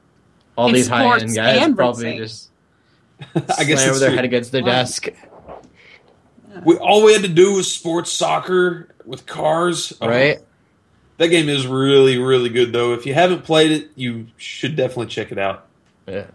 [0.56, 2.18] all It's these high end guys probably racing.
[2.18, 2.50] just
[3.58, 4.16] I guess slam it's their true.
[4.16, 4.70] head against their Right.
[4.72, 5.08] desk.
[6.64, 9.92] We, all we had to do was sports soccer with cars.
[10.00, 10.38] Oh, Right?
[11.18, 12.94] That game is really, really good, though.
[12.94, 15.66] If you haven't played it, you should definitely check it out.
[16.06, 16.26] Yeah.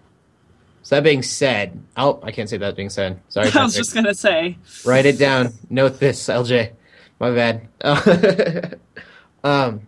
[0.83, 3.19] So that being said, oh, I can't say that being said.
[3.27, 4.57] Sorry, I was just gonna say.
[4.85, 5.51] Write it down.
[5.69, 6.71] Note this, LJ.
[7.19, 7.67] My bad.
[9.43, 9.81] um,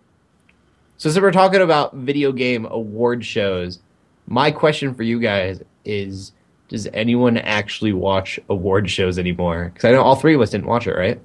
[0.98, 3.80] so since we're talking about video game award shows,
[4.28, 6.34] my question for you guys is:
[6.70, 9.72] Does anyone actually watch award shows anymore?
[9.74, 11.20] Because I know all three of us didn't watch it, right?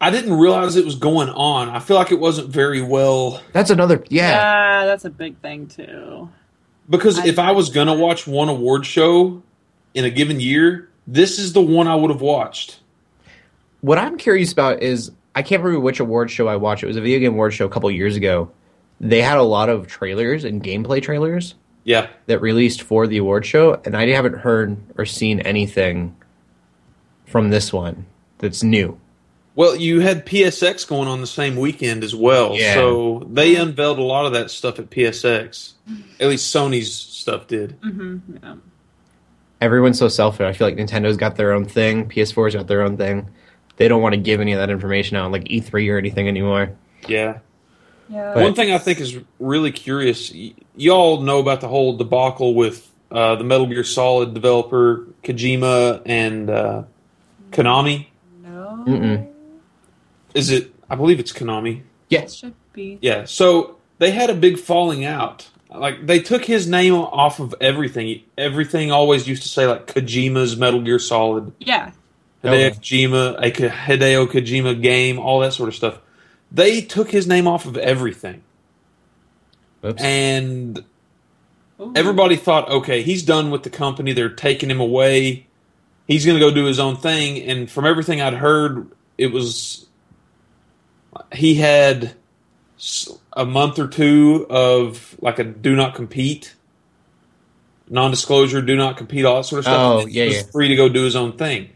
[0.00, 1.70] I didn't realize it was going on.
[1.70, 4.04] I feel like it wasn't very well That's another.
[4.10, 4.30] Yeah.
[4.30, 6.28] Yeah, that's a big thing too.
[6.90, 9.42] because I- if I was gonna watch one award show
[9.94, 12.80] in a given year, this is the one I would have watched.
[13.80, 16.82] What I'm curious about is I can't remember which award show I watched.
[16.82, 18.50] It was a video game award show a couple years ago.
[19.00, 21.54] They had a lot of trailers and gameplay trailers.
[21.84, 26.16] Yeah, that released for the award show, and I haven't heard or seen anything
[27.26, 28.06] from this one
[28.38, 28.98] that's new.
[29.56, 32.74] Well, you had PSX going on the same weekend as well, Yeah.
[32.74, 35.74] so they unveiled a lot of that stuff at PSX.
[36.18, 37.76] At least Sony's stuff did.
[37.82, 38.54] hmm Yeah.
[39.60, 40.44] Everyone's so selfish.
[40.44, 43.28] I feel like Nintendo's got their own thing, PS4's got their own thing.
[43.76, 46.70] They don't want to give any of that information out, like E3 or anything anymore.
[47.08, 47.38] Yeah.
[48.08, 48.34] Yeah.
[48.42, 50.32] One thing I think is really curious.
[50.32, 56.02] Y- y'all know about the whole debacle with uh, the Metal Gear Solid developer Kojima
[56.04, 56.82] and uh,
[57.50, 58.06] Konami.
[58.42, 58.84] no.
[58.86, 59.28] Mm-mm.
[60.34, 60.72] Is it?
[60.90, 61.78] I believe it's Konami.
[61.78, 62.34] It Yes.
[62.34, 62.98] should be.
[63.00, 63.24] Yeah.
[63.24, 65.48] So they had a big falling out.
[65.74, 68.20] Like they took his name off of everything.
[68.38, 71.90] Everything always used to say like Kojima's Metal Gear Solid, Yeah.
[72.44, 72.70] Hideo Okay.
[72.72, 75.98] Kojima, a Hideo Kojima game, all that sort of stuff.
[76.54, 78.44] They took his name off of everything,
[79.84, 80.00] Oops.
[80.00, 80.84] and
[81.80, 81.92] Ooh.
[81.96, 84.12] everybody thought, okay, he's done with the company.
[84.12, 85.48] They're taking him away.
[86.06, 87.42] He's going to go do his own thing.
[87.42, 88.88] And from everything I'd heard,
[89.18, 89.86] it was
[91.32, 92.14] he had
[93.32, 96.54] a month or two of like a do not compete,
[97.88, 99.80] non-disclosure, do not compete, all that sort of stuff.
[99.80, 100.42] Oh, and he yeah, was yeah.
[100.52, 101.70] free to go do his own thing.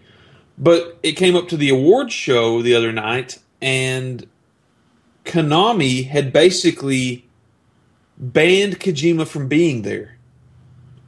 [0.57, 4.25] But it came up to the award show the other night, and
[5.29, 7.29] Konami had basically
[8.17, 10.17] banned Kojima from being there.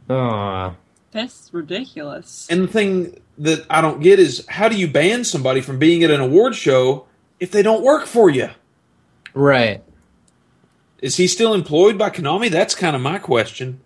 [0.08, 0.74] Aw.
[1.10, 2.46] That's ridiculous.
[2.50, 6.04] And the thing that I don't get is how do you ban somebody from being
[6.04, 7.06] at an award show
[7.40, 8.50] if they don't work for you?
[9.34, 9.82] Right.
[11.00, 12.50] Is he still employed by Konami?
[12.50, 13.80] That's kind of my question.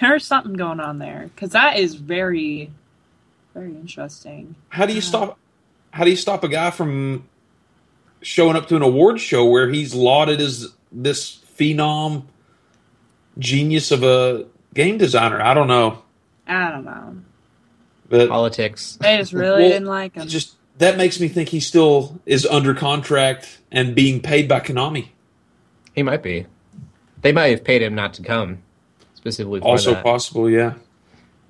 [0.00, 2.70] There's something going on there because that is very,
[3.52, 4.54] very interesting.
[4.68, 5.08] How do you uh-huh.
[5.08, 5.38] stop
[5.90, 7.28] how do you stop a guy from
[8.22, 12.24] showing up to an award show where he's lauded as this phenom
[13.38, 15.40] genius of a game designer?
[15.40, 16.02] I don't know.
[16.46, 17.16] I don't know.
[18.08, 18.96] But Politics.
[19.00, 20.26] They just really Well, didn't like him.
[20.28, 25.08] just that makes me think he still is under contract and being paid by Konami.
[25.94, 26.46] He might be.
[27.20, 28.58] They might have paid him not to come
[29.14, 30.04] specifically for also that.
[30.04, 30.74] possible, yeah.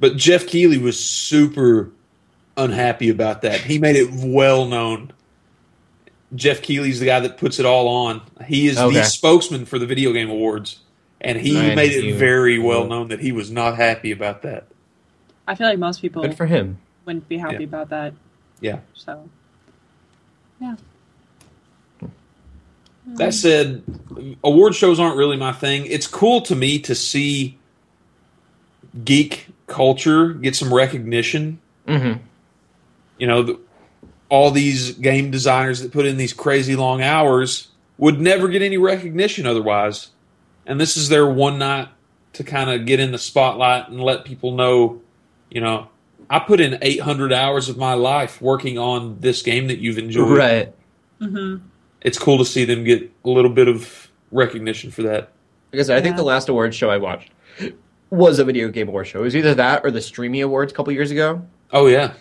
[0.00, 1.90] But Geoff Keighley was super
[2.56, 3.60] unhappy about that.
[3.60, 5.12] He made it well known.
[6.34, 8.20] Geoff Keighley's the guy that puts it all on.
[8.46, 8.94] He is Okay.
[8.96, 10.80] the spokesman for the video game awards,
[11.20, 11.76] and he Nice.
[11.76, 14.66] made it You- very well known that he was not happy about that.
[15.46, 16.78] I feel like most people Good for him.
[17.06, 17.64] wouldn't be happy Yeah.
[17.64, 18.12] about that.
[18.60, 18.80] Yeah.
[18.94, 19.28] So,
[20.60, 20.76] yeah.
[23.16, 23.82] That said,
[24.44, 25.86] award shows aren't really my thing.
[25.86, 27.56] It's cool to me to see
[29.04, 31.58] geek culture get some recognition.
[31.86, 32.18] Mm-hmm.
[33.18, 33.58] You know, the,
[34.28, 38.76] all these game designers that put in these crazy long hours would never get any
[38.76, 40.10] recognition otherwise.
[40.66, 41.88] And this is their one night
[42.34, 45.00] to kind of get in the spotlight and let people know,
[45.50, 45.88] you know,
[46.30, 50.36] I put in 800 hours of my life working on this game that you've enjoyed.
[50.36, 50.74] Right.
[51.20, 51.56] hmm
[52.02, 55.32] It's cool to see them get a little bit of recognition for that.
[55.70, 56.18] Because I think Yeah.
[56.18, 57.30] the last awards show I watched
[58.10, 59.20] was a video game award show.
[59.20, 62.12] It was either that or the Streamy Awards a couple years ago Oh yeah.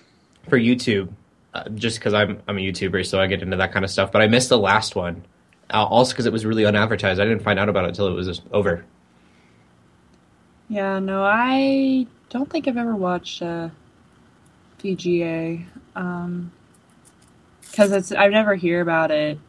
[0.50, 1.10] for YouTube.
[1.53, 4.12] Uh, just because I'm I'm a YouTuber, so I get into that kind of stuff.
[4.12, 5.23] But I missed the last one,
[5.73, 7.19] uh, also because it was really unadvertised.
[7.19, 8.86] I didn't find out about it until it was over.
[10.69, 13.69] Yeah, no, I don't think I've ever watched uh,
[14.83, 15.65] VGA.
[15.95, 16.51] Um,
[17.62, 19.39] because it's I never hear about it.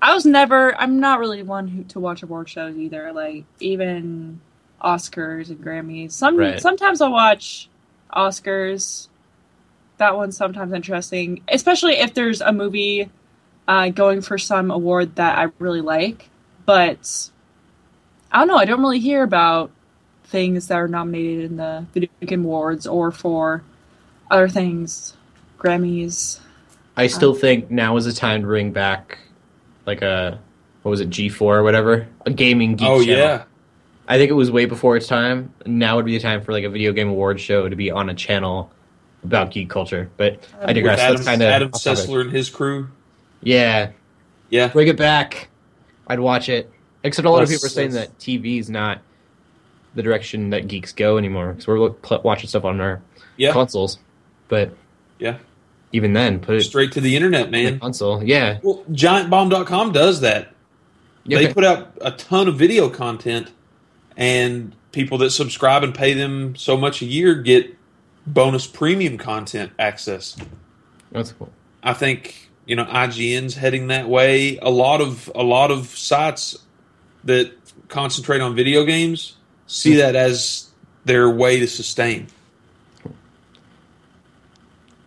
[0.00, 0.76] I was never.
[0.76, 3.12] I'm not really one who to watch award shows either.
[3.12, 4.40] Like even
[4.82, 6.12] Oscars and Grammys.
[6.12, 6.60] Some Right.
[6.60, 7.68] sometimes I'll watch
[8.12, 9.08] Oscars.
[9.98, 13.10] That one's sometimes interesting, especially if there's a movie
[13.66, 16.30] uh, going for some award that I really like.
[16.64, 17.30] But
[18.32, 18.56] I don't know.
[18.56, 19.70] I don't really hear about
[20.24, 23.62] things that are nominated in the video game awards or for
[24.30, 25.16] other things,
[25.58, 26.40] Grammys.
[26.96, 29.18] I still think now is the time to bring back
[29.86, 30.38] like a
[30.82, 33.18] what was it G four or whatever a gaming geek oh channel.
[33.18, 33.44] yeah.
[34.06, 35.52] I think it was way before its time.
[35.66, 38.08] Now would be the time for like a video game award show to be on
[38.10, 38.70] a channel
[39.24, 40.10] about geek culture.
[40.16, 41.00] But um, I With digress.
[41.00, 42.88] Adam, That's kind of Adam Sessler and his crew.
[43.42, 43.90] Yeah,
[44.50, 44.68] Yeah.
[44.68, 45.48] bring it back.
[46.06, 46.70] I'd watch it.
[47.04, 49.00] Except a lot of people are saying let's- that TV is not
[49.94, 53.00] the direction that geeks go anymore because we're look, pl- watching stuff on our
[53.36, 53.52] Yeah.
[53.52, 53.98] consoles.
[54.48, 54.70] But
[55.18, 55.36] Yeah.
[55.92, 57.80] even then, put it Straight to the internet, on the man.
[57.80, 58.22] console.
[58.22, 60.52] Yeah, Well, GiantBomb.com does that.
[61.24, 61.54] Yeah, They okay.
[61.54, 63.50] put out a ton of video content,
[64.16, 67.76] and people that subscribe and pay them so much a year get
[68.32, 70.36] bonus premium content access.
[71.12, 71.50] that's cool.
[71.82, 74.58] I think you know IGN's heading that way.
[74.58, 76.56] A lot of a lot of sites
[77.24, 77.52] that
[77.88, 79.36] concentrate on video games
[79.66, 80.68] see that as
[81.04, 82.26] their way to sustain.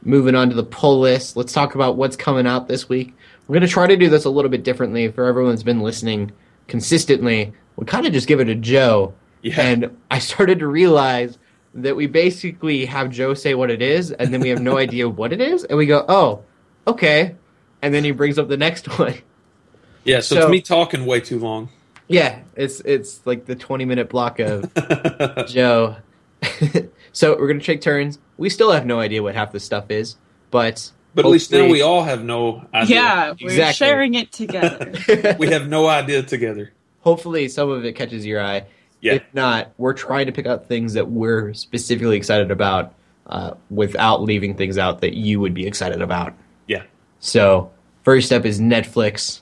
[0.03, 3.13] Moving on to the pull list, let's talk about what's coming out this week.
[3.47, 5.81] We're going to try to do this a little bit differently for everyone that's been
[5.81, 6.31] listening
[6.67, 7.53] consistently.
[7.75, 9.13] We'll kind of just give it a Joe.
[9.43, 9.61] Yeah.
[9.61, 11.37] And I started to realize
[11.73, 15.07] that we basically have Joe say what it is, and then we have no idea
[15.09, 16.43] what it is, and we go, oh,
[16.87, 17.35] okay.
[17.81, 19.15] And then he brings up the next one.
[20.03, 21.69] Yeah, so, So- it's me talking way too long.
[22.07, 24.69] Yeah, it's it's like the 20 minute block of
[25.47, 25.95] Joe.
[27.13, 28.19] so we're going to take turns.
[28.37, 30.17] We still have no idea what half this stuff is,
[30.49, 30.91] but.
[31.13, 32.95] But at least now we all have no idea.
[32.95, 33.73] Yeah, we're Exactly.
[33.73, 34.93] sharing it together.
[35.39, 36.71] We have no idea together.
[37.01, 38.65] hopefully some of it catches your eye.
[39.01, 39.13] Yeah.
[39.13, 42.93] If not, we're trying to pick out things that we're specifically excited about
[43.27, 46.33] uh, without leaving things out that you would be excited about.
[46.67, 46.83] Yeah.
[47.19, 47.71] So,
[48.03, 49.41] first up is Netflix.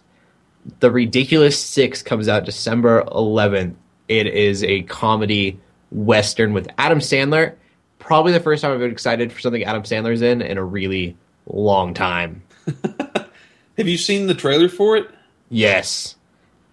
[0.80, 3.76] The Ridiculous Six comes out December 11th.
[4.08, 5.60] It is a comedy
[5.92, 7.56] western with Adam Sandler.
[8.00, 11.18] Probably the first time I've been excited for something Adam Sandler's in in a really
[11.46, 12.44] long time.
[13.78, 15.10] Have you seen the trailer for it?
[15.50, 16.16] Yes.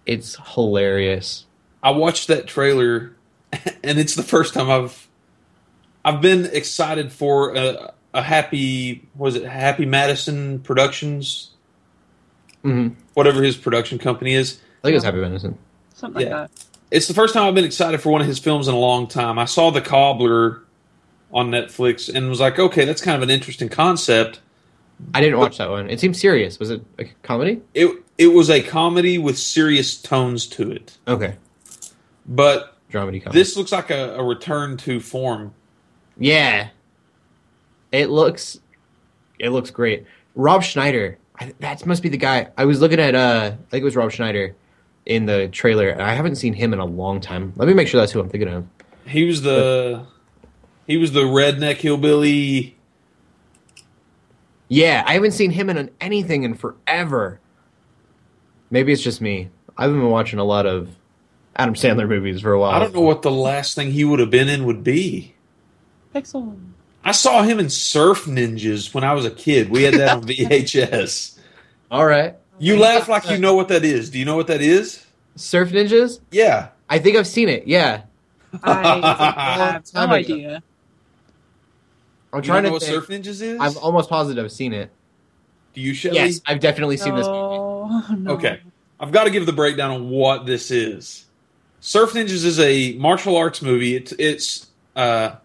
[0.05, 1.46] It's hilarious.
[1.83, 3.13] I watched that trailer,
[3.83, 5.07] and it's the first time I've
[6.03, 11.51] I've been excited for a, a happy was it Happy Madison Productions,
[12.63, 14.59] hmm whatever his production company is.
[14.83, 15.57] I think it was Happy Venison.
[15.95, 16.41] Something Yeah.
[16.41, 16.65] like that.
[16.91, 19.07] It's the first time I've been excited for one of his films in a long
[19.07, 19.37] time.
[19.37, 20.61] I saw The Cobbler
[21.33, 24.39] on Netflix and was like, okay, that's kind of an interesting concept.
[25.13, 25.89] I didn't watch that one.
[25.89, 26.59] It seemed serious.
[26.59, 27.61] Was it a comedy?
[27.73, 31.35] It it was a comedy with serious tones to it, Okay.
[32.27, 33.39] But Dramedy comedy.
[33.39, 35.53] this looks like a, a return to form.
[36.17, 36.69] yeah.
[37.91, 38.59] It looks
[39.39, 40.05] it looks great.
[40.35, 41.17] Rob Schneider.
[41.39, 42.49] I, that must be the guy.
[42.57, 44.55] I was looking at uh I think it was Rob Schneider
[45.05, 45.87] in the trailer.
[45.89, 47.53] and I haven't seen him in a long time.
[47.55, 48.65] Let me make sure that's who I'm thinking of.
[49.05, 50.05] He was the
[50.85, 52.75] he was the redneck hillbilly.
[54.67, 57.39] Yeah, I haven't seen him in anything in forever.
[58.69, 59.49] Maybe it's just me.
[59.77, 60.89] I've been watching a lot of
[61.57, 62.71] Adam Sandler movies for a while.
[62.71, 65.33] I don't know what the last thing he would have been in would be.
[66.13, 66.57] Pixel.
[67.03, 69.69] I saw him in Surf Ninjas when I was a kid.
[69.69, 71.39] We had that on VHS.
[71.89, 72.35] All right.
[72.59, 74.09] You laugh like you know what that is.
[74.09, 75.05] Do you know what that is?
[75.35, 76.19] Surf Ninjas?
[76.31, 76.69] Yeah.
[76.89, 77.67] I think I've seen it.
[77.67, 78.03] Yeah.
[78.63, 80.63] I have no idea.
[82.33, 82.93] I'm You trying don't know to what think.
[82.93, 83.59] Surf Ninjas is?
[83.59, 84.91] I'm almost positive I've seen it.
[85.73, 86.15] Do you, Shelly?
[86.15, 87.25] Yes, I've definitely seen this.
[87.27, 88.31] No, no.
[88.33, 88.59] Okay.
[88.99, 91.26] I've got to give the breakdown on what this is.
[91.87, 93.95] Surf Ninjas is a martial arts movie.
[93.95, 95.37] It's it's uh,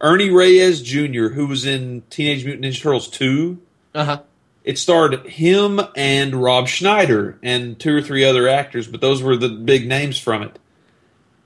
[0.00, 3.60] Ernie Reyes Jr., who was in Teenage Mutant Ninja Turtles 2.
[3.94, 4.22] Uh huh.
[4.64, 9.36] It starred him and Rob Schneider and two or three other actors, but those were
[9.36, 10.58] the big names from it.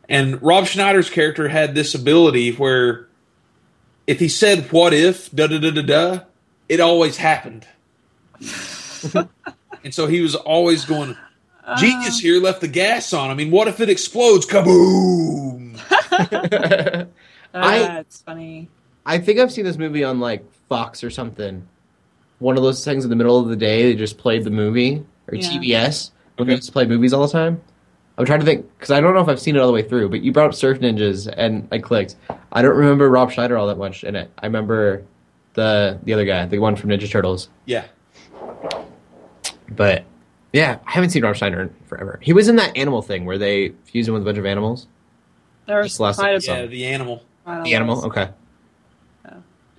[0.09, 3.09] And Rob Schneider's character had this ability where
[4.07, 6.21] if he said what if, da da da da da,
[6.69, 7.67] it always happened.
[9.83, 11.17] and so he was always going,
[11.79, 13.31] Genius um, here left the gas on.
[13.31, 14.47] I mean, what if it explodes?
[14.47, 15.79] Kaboom!
[15.91, 17.07] I-
[17.55, 18.69] ah, That's funny.
[19.05, 21.67] I think I've seen this movie on like Fox or something.
[22.39, 25.05] One of those things in the middle of the day they just played the movie
[25.29, 25.49] or Yeah.
[25.49, 26.57] TBS when they Okay.
[26.59, 27.61] used to play movies all the time.
[28.19, 29.83] I'm trying to think because I don't know if I've seen it all the way
[29.83, 30.09] through.
[30.09, 32.17] But you brought up Surf Ninjas and I clicked.
[32.53, 34.31] I don't remember Rob Schneider all that much in it.
[34.39, 35.03] I remember
[35.55, 37.49] the the other guy, the one from Ninja Turtles.
[37.65, 37.85] Yeah.
[39.71, 40.05] But
[40.53, 42.19] yeah, I haven't seen Rob Schneider in forever.
[42.23, 44.87] He was in that animal thing where they fuse him with a bunch of animals.
[45.67, 46.47] There's Just last quite a.
[46.47, 47.23] Yeah, the animal.
[47.45, 48.07] The animal, list.
[48.09, 48.29] okay.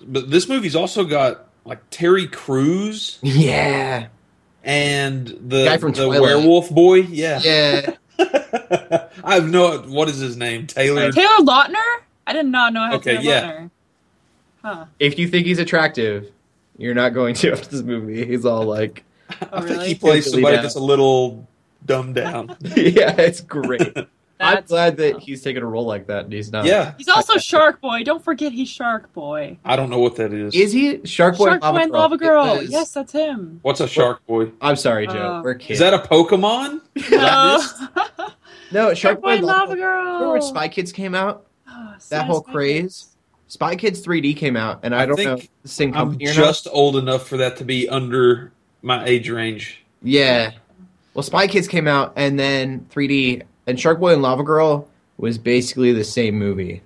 [0.06, 4.08] But this movie's also got like Terry Crews Yeah,
[4.64, 6.22] and the Guy from the Twilight.
[6.22, 6.96] werewolf boy.
[7.02, 7.40] Yeah.
[7.44, 7.96] yeah.
[9.24, 10.68] I have no what is his name?
[10.68, 11.12] Taylor.
[11.12, 11.98] Taylor Lautner?
[12.26, 13.42] I did not know I had Okay, Taylor yeah.
[13.52, 13.72] Lautner.
[14.64, 14.86] Huh.
[15.00, 16.32] if you think he's attractive,
[16.78, 18.26] you're not going to after this movie.
[18.26, 19.04] He's all like,
[19.42, 19.88] Oh, I think really?
[19.90, 20.64] he plays somebody down.
[20.64, 21.48] that's a little
[21.86, 22.56] dumbed down.
[22.62, 23.96] yeah, it's great.
[24.40, 25.20] I'm glad that cool.
[25.22, 26.66] he's taking a role like that and he's not.
[26.66, 26.94] yeah.
[26.98, 28.04] He's also Shark Boy.
[28.04, 29.58] Don't forget he's Shark Boy.
[29.66, 30.54] I don't know what that is.
[30.54, 31.46] Is he Shark Boy?
[31.48, 32.46] Shark Boy and Lava Girl.
[32.54, 33.60] It was- Yes, that's him.
[33.64, 34.52] What's a shark boy?
[34.62, 35.40] I'm sorry, Joe.
[35.40, 35.42] Oh.
[35.44, 35.72] We're kids.
[35.72, 36.82] Is that a Pokemon?
[37.10, 37.60] No.
[38.72, 38.94] no?
[38.94, 39.76] Shark Shark Boy and Lava Remember
[40.20, 40.32] Girl.
[40.34, 41.46] when Spy Kids came out?
[41.70, 42.82] Oh, That whole Spy craze.
[42.84, 43.08] Kids.
[43.48, 46.26] Spy Kids 3D came out, and I, I don't think know the same I'm company
[46.26, 46.36] or not.
[46.36, 48.52] just old enough for that to be under
[48.88, 49.84] my age range.
[50.02, 50.52] Yeah.
[51.14, 55.38] Well, Spy Kids came out, and then 3D, and Shark Boy and Lava Girl was
[55.38, 56.84] basically the same movie,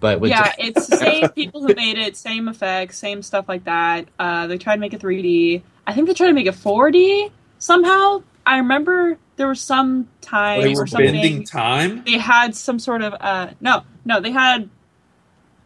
[0.00, 3.64] but with yeah, it's the same people who made it, same effects, same stuff like
[3.64, 4.06] that.
[4.18, 5.62] Uh, they tried to make it 3D.
[5.86, 8.22] I think they tried to make it 4D somehow.
[8.46, 11.12] I remember there was some time They or were something.
[11.12, 12.02] bending time.
[12.04, 14.68] They had some sort of uh, no, no, they had.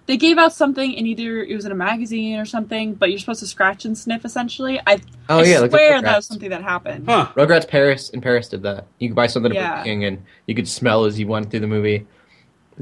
[0.07, 3.19] They gave out something in either it was in a magazine or something, but you're
[3.21, 4.81] supposed to scratch and sniff essentially.
[4.87, 4.99] I,
[5.29, 6.03] oh I yeah, like swear Rugrats.
[6.03, 7.05] that was something that happened.
[7.09, 7.29] Huh.
[7.37, 8.87] Rugrats Paris in Paris did that.
[8.99, 9.71] You could buy something at Yeah.
[9.77, 12.07] Burger King, and you could smell as you went through the movie.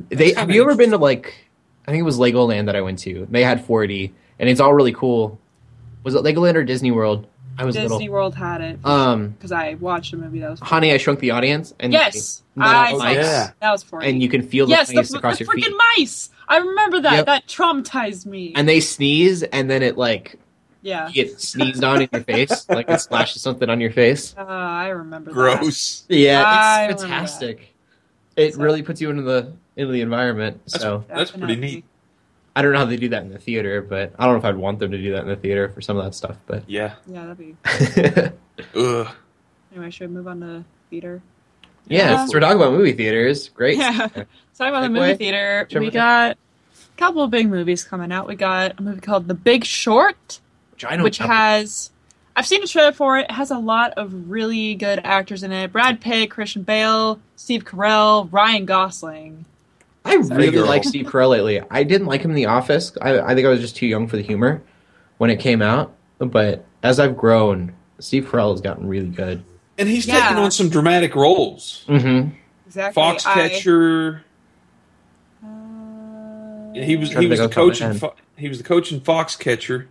[0.09, 1.35] They That's have you ever been to like?
[1.87, 3.27] I think it was Legoland that I went to.
[3.31, 5.39] They had 4D, and it's all really cool.
[6.05, 7.27] Was it Legoland or Disney World?
[7.59, 8.13] I was Disney little.
[8.13, 10.61] World had it Um, because I watched a movie that was.
[10.61, 13.51] Honey, I Shrunk the Audience, and yes, let I mice, yeah.
[13.61, 15.65] that was for and you can feel the yes, the, mice the across your freaking
[15.65, 16.31] feet, mice.
[16.51, 17.13] I remember that.
[17.15, 17.27] Yep.
[17.27, 18.53] That traumatized me.
[18.55, 20.39] and they sneeze, and then it like
[20.83, 24.35] yeah, you get sneezed on in your face, like it splashes something on your face.
[24.37, 25.31] uh, I remember.
[25.31, 25.35] That.
[25.35, 26.05] Gross.
[26.09, 27.75] Yeah, it's remember fantastic.
[28.37, 30.61] It So- really puts you into the into the environment.
[30.67, 31.85] That's- So That's pretty neat.
[32.57, 34.45] I don't know how they do that in the theater, but I don't know if
[34.45, 36.37] I'd want them to do that in the theater for some of that stuff.
[36.47, 36.95] But Yeah.
[37.07, 37.57] Yeah, that'd be.
[38.75, 39.09] Ugh.
[39.73, 41.23] Anyway, should we move on to theater?
[41.89, 42.17] Yeah, Yeah.
[42.19, 43.79] since we're talking about movie theaters, great.
[43.79, 44.09] Yeah.
[44.59, 48.29] Talking about the movie theater, Whichever we got a couple of big movies coming out.
[48.29, 50.41] We got a movie called The Big Short,
[50.73, 51.91] Which I know which has
[52.37, 53.23] I've seen a trailer for it.
[53.23, 57.65] It has a lot of really good actors in it: Brad Pitt, Christian Bale, Steve
[57.65, 59.47] Carell, Ryan Gosling.
[60.05, 61.63] I really like Steve Carell lately.
[61.71, 62.93] I didn't like him in The Office.
[63.01, 64.63] I, I think I was just too young for the humor
[65.19, 65.95] when it came out.
[66.19, 69.43] But as I've grown, Steve Carell has gotten really good.
[69.81, 70.21] And he's Yeah.
[70.29, 71.85] taking on some dramatic roles.
[71.89, 72.31] Mm-hmm.
[72.67, 73.03] Exactly.
[73.03, 74.21] Foxcatcher.
[75.43, 77.91] I, uh, He was Trying he to was the off the top of coach my
[77.91, 77.99] in.
[77.99, 79.87] Fo- he was the coach in Foxcatcher.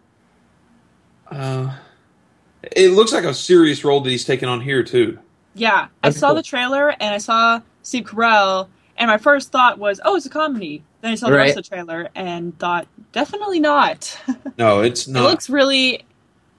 [1.30, 1.76] Uh,
[2.72, 5.20] it looks like a serious role that he's taking on here too.
[5.56, 6.36] Yeah, I saw cool.
[6.36, 8.68] the trailer and I saw Steve Carell,
[8.98, 11.46] and my first thought was, "Oh, it's a comedy." Then I saw the Right.
[11.46, 14.18] rest of the trailer and thought, "Definitely not."
[14.58, 15.22] No, it's not.
[15.26, 16.04] it looks really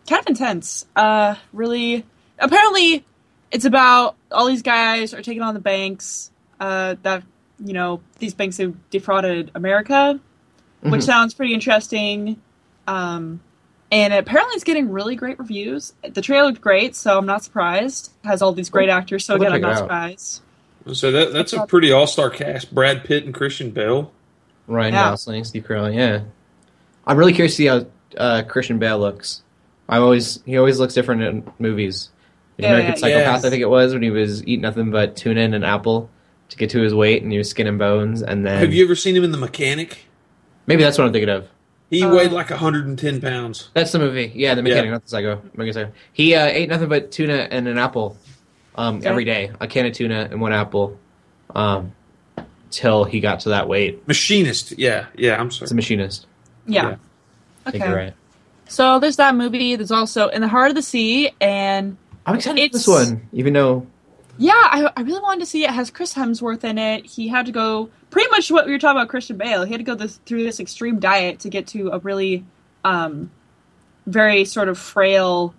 [0.08, 0.86] kind of intense.
[0.96, 2.04] Uh, really.
[2.38, 3.04] Apparently,
[3.50, 6.30] it's about all these guys are taking on the banks.
[6.60, 7.22] Uh, that
[7.64, 10.20] you know these banks have defrauded America,
[10.82, 11.04] which Mhm.
[11.04, 12.40] sounds pretty interesting.
[12.86, 13.40] Um,
[13.92, 15.92] and apparently, it's getting really great reviews.
[16.08, 18.12] The trailer looked great, so I'm not surprised.
[18.24, 19.78] It has all these great actors, so We'll again, I'm check it not out.
[19.78, 20.40] surprised.
[20.92, 22.74] so that that's a pretty all star cast.
[22.74, 24.10] Brad Pitt and Christian Bale.
[24.66, 25.10] Ryan Yeah.
[25.10, 25.94] Gosling, Steve Carell.
[25.94, 26.20] Yeah,
[27.06, 27.86] I'm really curious to see how
[28.16, 29.42] uh, Christian Bale looks.
[29.88, 32.10] I always he always looks different in movies.
[32.60, 33.44] In Yeah, American Psychopath, yes.
[33.44, 36.10] I think it was when he was eating nothing but tuna and an apple
[36.50, 38.22] to get to his weight, and he was skin and bones.
[38.22, 40.04] And then Have you ever seen him in The Mechanic?
[40.66, 41.48] maybe that's what I'm thinking of.
[41.88, 43.70] He Uh, weighed like 110 pounds.
[43.74, 44.30] That's the movie.
[44.34, 44.90] Yeah, the mechanic, Yeah.
[44.92, 45.42] not the psycho.
[45.54, 45.92] American Psycho.
[46.12, 48.16] He uh, ate nothing but tuna and an apple
[48.76, 49.08] um, Okay.
[49.08, 49.50] every day.
[49.60, 50.98] A can of tuna and one apple.
[51.54, 51.92] Um,
[52.70, 54.06] till he got to that weight.
[54.06, 54.78] Machinist.
[54.78, 55.40] Yeah, yeah.
[55.40, 55.64] I'm sorry.
[55.64, 56.26] It's a machinist.
[56.66, 56.82] Yeah.
[56.90, 56.94] Yeah.
[57.66, 57.90] I think Okay.
[57.92, 58.14] you're right.
[58.68, 59.74] So there's that movie.
[59.74, 61.96] There's also In the Heart of the Sea, and
[62.26, 63.86] I'm excited for this one, even though
[64.38, 65.70] yeah, I, I really wanted to see it.
[65.70, 67.04] It has Chris Hemsworth in it.
[67.04, 69.64] He had to go pretty much what we were talking about Christian Bale.
[69.64, 72.44] He had to go this, through this extreme diet to get to a really,
[72.84, 73.30] um,
[74.06, 75.54] very sort of frail,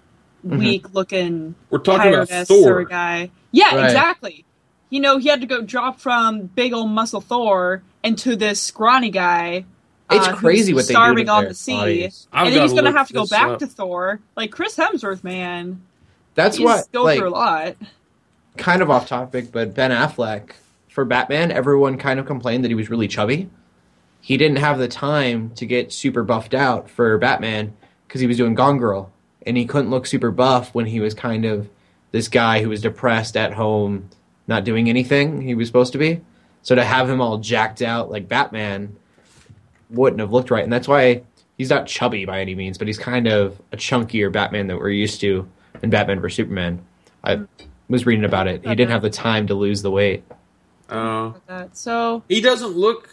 [0.46, 0.58] Mhm.
[0.58, 2.84] weak looking We're talking about tiredness Thor.
[2.86, 3.30] guy.
[3.52, 3.86] Yeah, Right.
[3.86, 4.46] exactly.
[4.90, 9.12] You know, he had to go drop from big old muscle Thor into this scrawny
[9.12, 9.66] guy.
[10.10, 12.06] it's uh, crazy what they do starving to on their the sea.
[12.34, 13.60] I've and then he's gonna have to go back up.
[13.60, 14.20] to Thor.
[14.36, 15.84] Like Chris Hemsworth, man,
[16.36, 17.76] That's he's what going like a lot.
[18.58, 20.52] kind of off topic, but Ben Affleck
[20.90, 23.50] for Batman, everyone kind of complained that he was really chubby.
[24.22, 27.76] He didn't have the time to get super buffed out for Batman
[28.08, 29.12] because he was doing Gone Girl,
[29.46, 31.70] and he couldn't look super buff when he was kind of
[32.12, 34.10] this guy who was depressed at home,
[34.48, 36.22] not doing anything he was supposed to be.
[36.62, 38.96] So to have him all jacked out like Batman
[39.90, 41.24] wouldn't have looked right, and that's why
[41.58, 44.90] he's not chubby by any means, but he's kind of a chunkier Batman that we're
[44.90, 45.48] used to
[45.82, 46.86] in Batman vs Superman.
[47.24, 47.42] I
[47.90, 48.66] was reading about it.
[48.66, 50.24] He didn't have the time to lose the weight.
[50.90, 51.76] Oh, With.
[51.76, 53.10] So he doesn't look.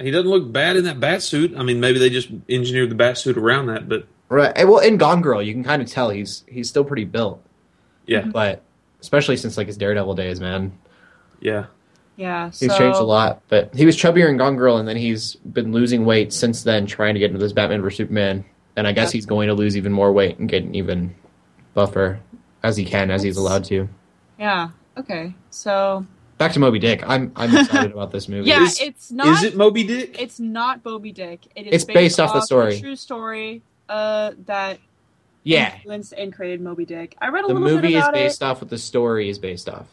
[0.00, 1.54] He doesn't look bad in that bat suit.
[1.56, 4.66] I mean, maybe they just engineered the bat suit around that, but Right.
[4.66, 7.44] Well, in Gone Girl, you can kind of tell he's he's still pretty built,
[8.06, 8.62] yeah, but
[9.00, 10.76] especially since like his Daredevil days, man,
[11.40, 11.66] yeah.
[12.16, 13.42] yeah, he's so changed a lot.
[13.48, 16.86] But he was chubbier in Gone Girl, and then he's been losing weight since then,
[16.86, 18.44] trying to get into this Batman vs Superman.
[18.76, 21.14] And I guess he's going to lose even more weight and get even
[21.74, 22.20] buffer
[22.62, 23.88] as he can, as he's allowed to.
[24.38, 24.70] Yeah.
[24.96, 25.34] Okay.
[25.50, 26.06] So
[26.38, 27.02] Back to Moby Dick.
[27.06, 28.48] I'm I'm excited about this movie.
[28.48, 29.26] yeah, Is- it's not.
[29.28, 30.16] Is it Moby Dick?
[30.20, 31.46] It's not Moby Dick.
[31.54, 32.80] It is It's based off the a story.
[32.80, 33.62] true story.
[33.88, 34.78] Uh, that
[35.42, 35.74] yeah.
[35.76, 37.16] influenced and created Moby Dick.
[37.20, 37.82] I read a The little bit about it.
[37.82, 38.44] The movie is based it.
[38.46, 39.86] off what the story is based off.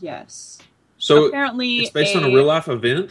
[0.00, 0.58] Yes.
[0.98, 3.10] So Apparently, it's based on a real life event.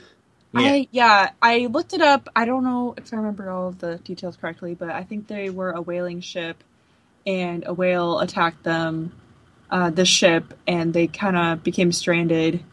[0.54, 2.28] I yeah, I looked it up.
[2.36, 5.50] I don't know if I remember all of the details correctly, but I think they
[5.50, 6.64] were a whaling ship,
[7.26, 9.12] and a whale attacked them,
[9.70, 12.64] uh, the ship, and they kind of became stranded.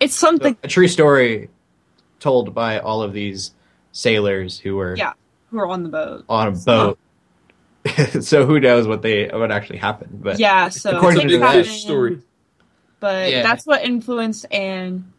[0.00, 0.56] It's something.
[0.62, 1.50] a true story
[2.20, 3.52] told by all of these
[3.92, 5.12] sailors who were Yeah.
[5.50, 6.24] Who are on the boat?
[6.28, 6.98] on a boat.
[8.22, 10.22] so who knows what they what actually happened?
[10.22, 10.68] But Yeah.
[10.70, 12.20] So According to Big that- story.
[13.00, 13.42] but Yeah.
[13.42, 15.12] that's what influenced and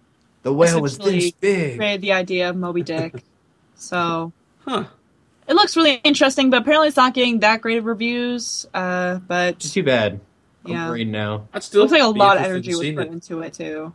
[0.43, 1.78] the whale was this big.
[1.78, 3.24] created the idea of Moby Dick.
[3.76, 4.32] so
[4.66, 4.86] Huh.
[5.48, 8.66] It looks really interesting, but apparently it's not getting that great of reviews.
[8.74, 10.20] Uh, but Just too bad.
[10.66, 10.84] Yeah.
[10.84, 11.48] I'm worried now.
[11.54, 13.12] I'd still looks like a lot of energy was put it.
[13.12, 13.93] into it too.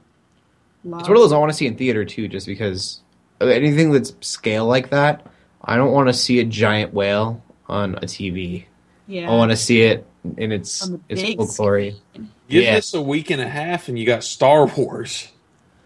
[0.84, 3.00] It's one of those I want to see in theater too, just because
[3.40, 5.26] anything that's scale like that.
[5.62, 8.64] I don't want to see a giant whale on a TV.
[9.06, 9.30] Yeah.
[9.30, 11.96] I want to see it in its its big full glory.
[12.48, 12.76] Give Yeah.
[12.76, 15.28] this a week and a half, and you got Star Wars.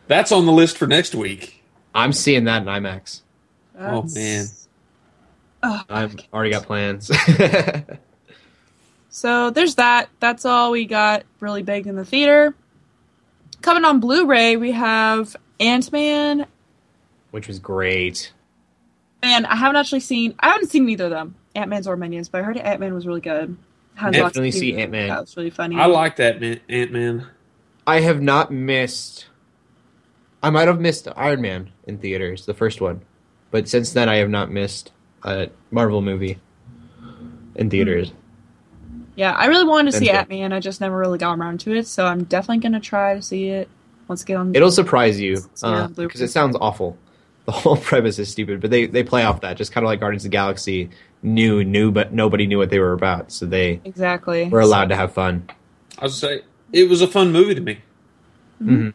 [0.07, 1.63] That's on the list for next week.
[1.95, 3.23] I'm seeing that in IMAX.
[3.79, 4.47] Oh, man.
[5.67, 7.11] Oh, I've already got plans.
[9.09, 10.11] So there's that.
[10.21, 12.55] That's all we got really big in the theater.
[13.63, 16.47] Coming on Blu-ray, we have Ant Man.
[17.31, 18.33] Which was great.
[19.23, 20.35] And I haven't actually seen.
[20.39, 22.93] I haven't seen either of them, Ant Man's or Minions, but I heard Ant Man
[22.93, 23.57] was really good.
[23.95, 24.77] Had lots of Definitely see.
[24.77, 25.09] Ant-Man.
[25.09, 25.77] That was really funny.
[25.77, 27.27] I like that Ant Man.
[27.87, 29.29] I have not missed.
[30.43, 33.03] I might have missed Iron Man in theaters, the first one,
[33.51, 34.91] but since then I have not missed
[35.25, 36.39] a Marvel movie
[37.57, 38.13] in theaters.
[39.17, 40.41] Yeah, I really wanted to see Ant-Man.
[40.45, 43.23] Ant I just never really got around to it, so I'm definitely gonna try to
[43.23, 43.69] see it
[44.09, 44.37] once again.
[44.39, 46.99] On It'll surprise you See it because it sounds awful.
[47.47, 50.01] The whole premise is stupid, but they they play off that, just kind of like
[50.01, 50.91] Guardians of the Galaxy.
[51.23, 54.49] Knew knew, but nobody knew what they were about, so they exactly.
[54.49, 55.49] were allowed to have fun.
[55.99, 57.79] I was say it was a fun movie to me.
[58.63, 58.95] Mhm.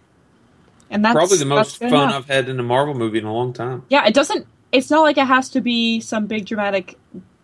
[0.89, 2.13] and that's Probably the most fun enough.
[2.13, 3.84] I've had in a Marvel movie in a long time.
[3.89, 4.45] Yeah, it doesn't.
[4.72, 6.97] It's not like it has to be some big dramatic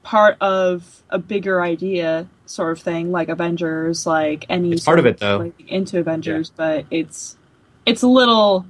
[0.03, 4.73] part of a bigger idea, sort of thing, like Avengers, like any.
[4.73, 5.38] It's part of it, though.
[5.38, 7.38] like, into Avengers, but it's
[7.86, 8.65] it's a little,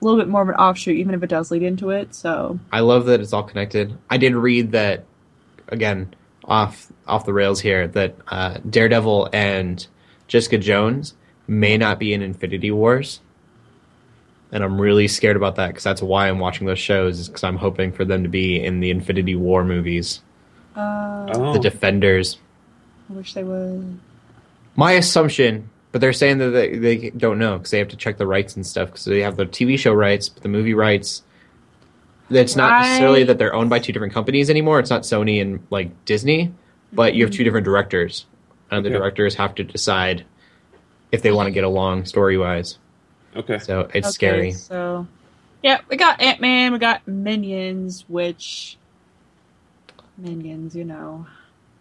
[0.00, 2.14] a little bit more of an offshoot, even if it does lead into it.
[2.14, 3.96] So I love that it's all connected.
[4.10, 5.04] I did read that
[5.68, 9.86] again off off the rails here that uh, Daredevil and
[10.28, 11.14] Jessica Jones
[11.46, 13.20] may not be in Infinity Wars,
[14.54, 17.42] and I'm really scared about that because that's why I'm watching those shows is because
[17.44, 20.20] I'm hoping for them to be in the Infinity War movies,
[20.76, 22.38] uh, Oh, the Defenders.
[23.10, 23.98] I wish they would.
[24.76, 28.16] My assumption, but they're saying that they, they don't know because they have to check
[28.16, 31.22] the rights and stuff because they have the TV show rights, but the movie rights.
[32.30, 34.78] It's not necessarily that they're owned by two different companies anymore.
[34.80, 36.52] It's not Sony and like Disney,
[36.92, 38.24] but you have two different directors,
[38.70, 38.98] and the Okay.
[38.98, 40.24] directors have to decide
[41.12, 42.78] if they want to get along story wise.
[43.36, 43.58] Okay.
[43.58, 44.52] So it's Okay, scary.
[44.52, 45.06] So,
[45.62, 48.76] yeah, we got Ant Man, we got Minions, which
[50.18, 51.26] Minions, you know,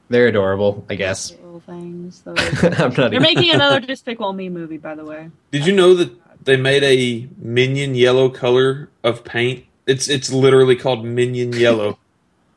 [0.09, 1.31] They're adorable, I guess.
[1.31, 2.21] little things.
[2.25, 2.37] Those.
[2.63, 5.29] I'm not They're making another Despicable Me movie, by the way.
[5.51, 6.11] Did you know that
[6.45, 9.65] they made a minion yellow color of paint?
[9.85, 11.99] It's it's literally called minion yellow.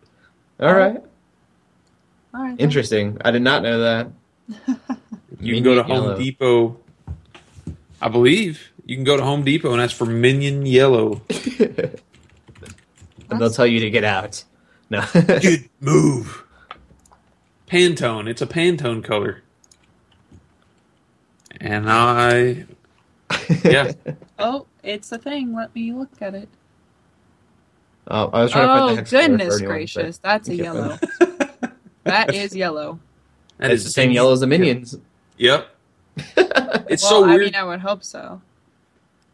[0.61, 0.97] All right.
[0.99, 2.39] Oh.
[2.39, 2.57] All right.
[2.61, 3.19] Interesting.
[3.25, 4.09] I did not know that.
[5.41, 6.19] You can go to Minion Home yellow.
[6.19, 6.81] Depot.
[8.01, 11.21] I believe you can go to Home Depot and ask for minion yellow.
[13.29, 14.45] And they'll tell you to get out.
[14.89, 15.05] No.
[15.41, 16.45] Get move.
[17.67, 18.29] Pantone.
[18.29, 19.43] It's a Pantone color.
[21.61, 22.67] And I
[23.65, 23.93] yeah.
[24.39, 25.55] Oh, it's a thing.
[25.55, 26.49] Let me look at it.
[28.09, 30.49] oh, I was trying to find the Oh hex color for goodness anyone, gracious, that's
[30.49, 30.99] a yellow.
[32.05, 33.01] that is yellow.
[33.59, 34.97] That It's is the same yellow as the minions.
[35.39, 35.69] Yep.
[36.89, 37.41] It's well, so I weird.
[37.47, 38.41] mean, I would hope so.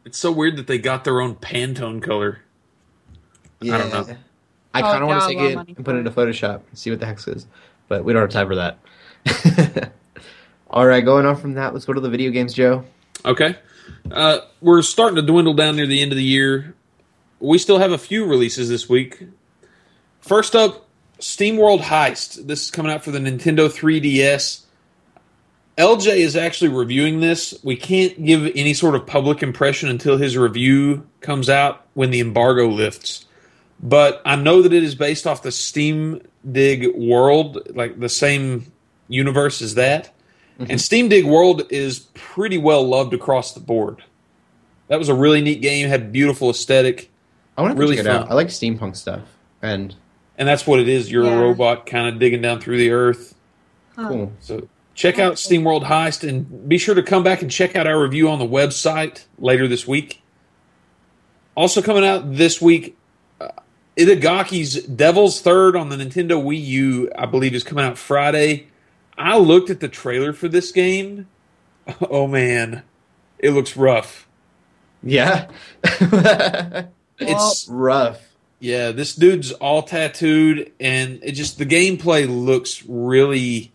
[0.05, 2.41] It's so weird that they got their own Pantone color.
[3.61, 3.79] Yeah.
[3.79, 4.17] don't know.
[4.75, 6.07] I Oh, kind of want to take it money and put it it.
[6.07, 7.47] into Photoshop and see what the hex is,
[7.89, 9.93] but we don't have time for that.
[10.71, 12.85] All right, going on from that, let's go to the video games, Joe.
[13.25, 13.57] Okay.
[14.11, 16.75] Uh, we're starting to dwindle down near the end of the year.
[17.41, 19.23] We still have a few releases this week.
[20.21, 20.89] First up,
[21.19, 22.47] SteamWorld Heist.
[22.47, 24.63] This is coming out for the Nintendo 3DS.
[25.79, 27.59] LJ is actually reviewing this.
[27.63, 32.21] We can't give any sort of public impression until his review comes out when the
[32.21, 33.25] embargo lifts.
[33.83, 36.21] But I know that it is based off the Steam
[36.51, 38.71] Dig world, like the same
[39.09, 40.15] universe as that.
[40.61, 40.71] Mm-hmm.
[40.71, 44.05] And Steam Dig World is pretty well loved across the board.
[44.89, 47.11] That was a really neat game, had beautiful aesthetic,
[47.57, 48.31] I want to Really check it out.
[48.31, 49.23] I like steampunk stuff,
[49.61, 49.95] and
[50.39, 51.11] and that's what it is.
[51.11, 51.39] You're Yeah.
[51.39, 53.35] a robot kind of digging down through the earth.
[53.97, 54.09] Huh.
[54.09, 54.33] cool.
[54.41, 58.01] So check out SteamWorld Heist and be sure to come back and check out our
[58.01, 60.23] review on the website later this week.
[61.55, 62.97] Also coming out this week,
[63.41, 63.49] uh,
[63.97, 68.69] Itagaki's Devil's Third on the Nintendo Wii U, I believe, is coming out Friday.
[69.19, 71.29] I looked at the trailer for this game.
[72.01, 72.85] Oh man,
[73.41, 74.29] it looks rough.
[75.03, 75.49] Yeah,
[77.19, 78.21] It's rough.
[78.61, 83.72] yeah, this dude's all tattooed, and it just the gameplay looks really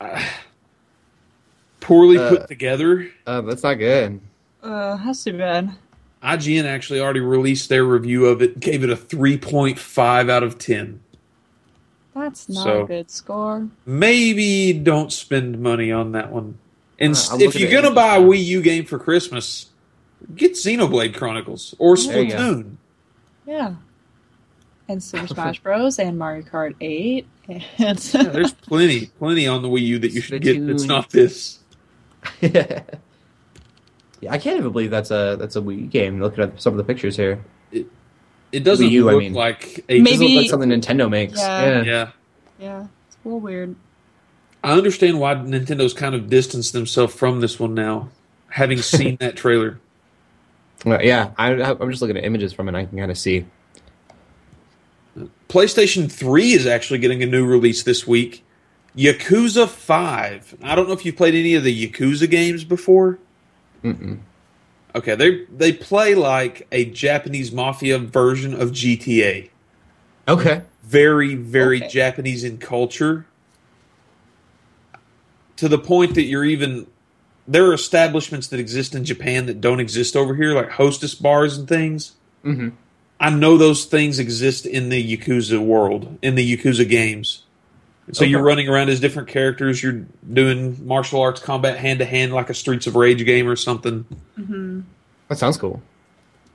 [0.00, 0.24] uh,
[1.80, 3.10] poorly Uh, put together.
[3.26, 4.20] Uh, that's not good.
[4.62, 5.70] Uh, that's too bad.
[6.22, 11.00] IGN actually already released their review of it, gave it a 3.5 out of 10.
[12.14, 13.68] That's not So- a good score.
[13.86, 16.58] Maybe don't spend money on that one.
[16.98, 18.20] And Uh, if you're going to buy a.
[18.20, 19.66] Wii U game for Christmas,
[20.34, 22.36] get Xenoblade Chronicles or There you go.
[22.36, 22.76] Splatoon.
[23.46, 23.74] Yeah.
[24.88, 25.98] And Super Smash Bros.
[25.98, 27.26] and Mario Kart 8.
[27.48, 27.92] And Yeah,
[28.24, 30.88] there's plenty, plenty on the Wii U that you should get that's Splatoon.
[30.88, 31.58] not this.
[32.40, 32.82] yeah,
[34.28, 36.20] I can't even believe that's a that's a Wii game.
[36.20, 39.34] Looking at some of the pictures here, It doesn't Wii U, I look mean.
[39.34, 39.98] like a.
[40.00, 41.38] Doesn't Maybe- look like something Nintendo makes.
[41.38, 41.62] Yeah.
[41.62, 42.10] Yeah, Yeah.
[42.58, 43.76] yeah, it's a little weird.
[44.64, 48.08] I understand why Nintendo's kind of distanced themselves from this one now,
[48.50, 49.78] having seen that trailer.
[50.84, 51.30] Well, yeah.
[51.38, 52.74] I, I'm just looking at images from it.
[52.74, 53.46] I can kind of see.
[55.48, 58.44] PlayStation 3 is actually getting a new release this week.
[58.96, 60.56] Yakuza 5.
[60.62, 63.18] I don't know if you've played any of the Yakuza games before.
[63.82, 64.18] Mm-mm.
[64.94, 69.50] Okay, they they play like a Japanese mafia version of GTA.
[70.26, 70.62] Okay.
[70.82, 71.88] Very very Okay.
[71.88, 73.26] Japanese in culture.
[75.56, 76.86] To the point that you're even
[77.46, 81.56] there are establishments that exist in Japan that don't exist over here like hostess bars
[81.56, 82.16] and things.
[82.44, 82.70] Mm-hmm.
[83.20, 87.42] I know those things exist in the Yakuza world, in the Yakuza games.
[88.06, 88.30] And so Okay.
[88.30, 89.82] you're running around as different characters.
[89.82, 93.56] You're doing martial arts combat hand to hand, like a Streets of Rage game or
[93.56, 94.04] something.
[94.36, 94.80] hmm
[95.28, 95.82] That sounds cool.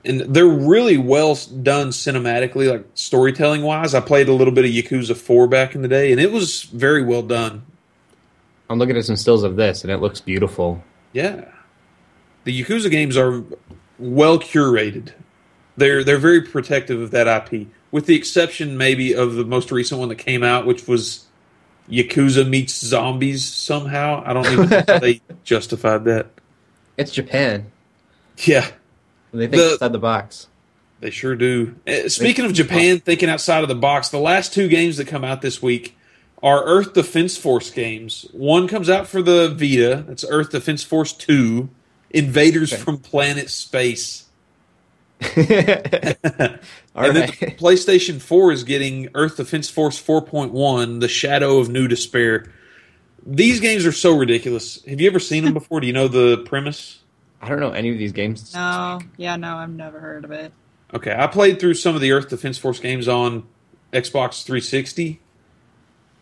[0.06, 3.94] And they're really well done cinematically, like storytelling wise.
[3.94, 6.62] I played a little bit of Yakuza 4 back in the day, and it was
[6.64, 7.62] very well done.
[8.68, 10.82] I'm looking at some stills of this, and it looks beautiful.
[11.12, 11.44] Yeah.
[12.44, 13.42] The Yakuza games are
[13.98, 15.12] well curated.
[15.76, 19.98] They're they're very protective of that IP, with the exception maybe of the most recent
[19.98, 21.24] one that came out, which was
[21.90, 24.22] Yakuza meets zombies somehow.
[24.24, 26.26] I don't even know how they justified that.
[26.96, 27.70] It's Japan.
[28.38, 28.66] Yeah,
[29.32, 30.46] They think The- outside the box.
[31.00, 31.74] they sure do.
[31.86, 35.24] Uh, Speaking of Japan thinking outside of the box, the last two games that come
[35.24, 35.96] out this week
[36.42, 38.26] are Earth Defense Force games.
[38.32, 40.04] One comes out for the Vita.
[40.06, 41.68] That's Earth Defense Force 2,
[42.10, 42.82] Invaders Okay.
[42.82, 44.23] from Planet Space.
[45.22, 51.68] All and then the PlayStation 4 is getting Earth Defense Force 4.1, The Shadow of
[51.68, 52.52] New Despair.
[53.26, 54.84] These games are so ridiculous.
[54.84, 55.80] Have you ever seen them before?
[55.80, 57.00] Do you know the premise?
[57.40, 58.54] I don't know any of these games.
[58.54, 60.52] No, yeah, no, I've never heard of it.
[60.92, 63.46] Okay, I played through some of the Earth Defense Force games on
[63.92, 65.20] Xbox 360,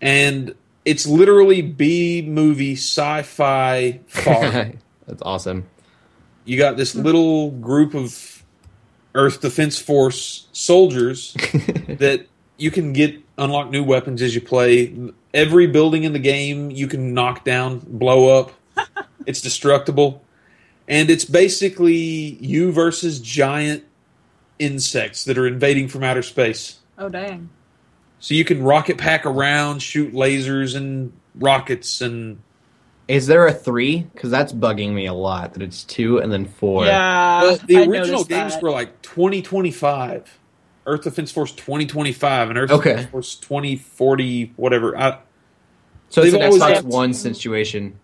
[0.01, 4.73] and it's literally B movie sci-fi far.
[5.07, 5.69] That's awesome.
[6.45, 8.32] you got this little group of
[9.15, 11.35] Earth Defense Force soldiers
[11.89, 14.95] that you can get unlock new weapons as you play.
[15.35, 18.53] Every building in the game you can knock down, blow up.
[19.27, 20.23] it's destructible.
[20.89, 23.85] And it's basically you versus giant
[24.59, 26.79] insects that are invading from outer space.
[26.99, 27.51] Oh dang.
[28.21, 32.41] So you can rocket pack around, shoot lasers and rockets and
[33.13, 34.01] Is there a three?
[34.15, 35.53] Because that's bugging me a lot.
[35.53, 36.87] That it's two and then four.
[36.87, 37.43] Yeah.
[37.43, 38.63] Well, the I original noticed games that.
[38.63, 40.39] were like 2025.
[40.87, 42.91] Earth Defense Force 2025 and Earth Okay.
[42.93, 44.97] Defense Force 2040, whatever.
[44.97, 45.19] I,
[46.09, 47.99] So it's They've an always Xbox had- One situation.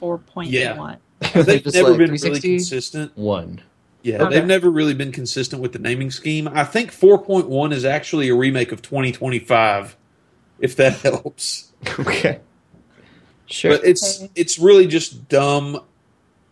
[0.00, 0.76] four point Yeah.
[0.78, 0.98] one.
[1.34, 3.16] they've Just never like been really consistent.
[3.16, 3.62] One.
[4.02, 4.34] Yeah, Okay.
[4.34, 6.48] they've never really been consistent with the naming scheme.
[6.52, 9.96] I think 4.1 is actually a remake of 2025,
[10.58, 11.72] if that helps.
[12.00, 12.40] Okay.
[13.52, 13.72] Sure.
[13.76, 14.30] But it's Okay.
[14.34, 15.80] it's really just dumb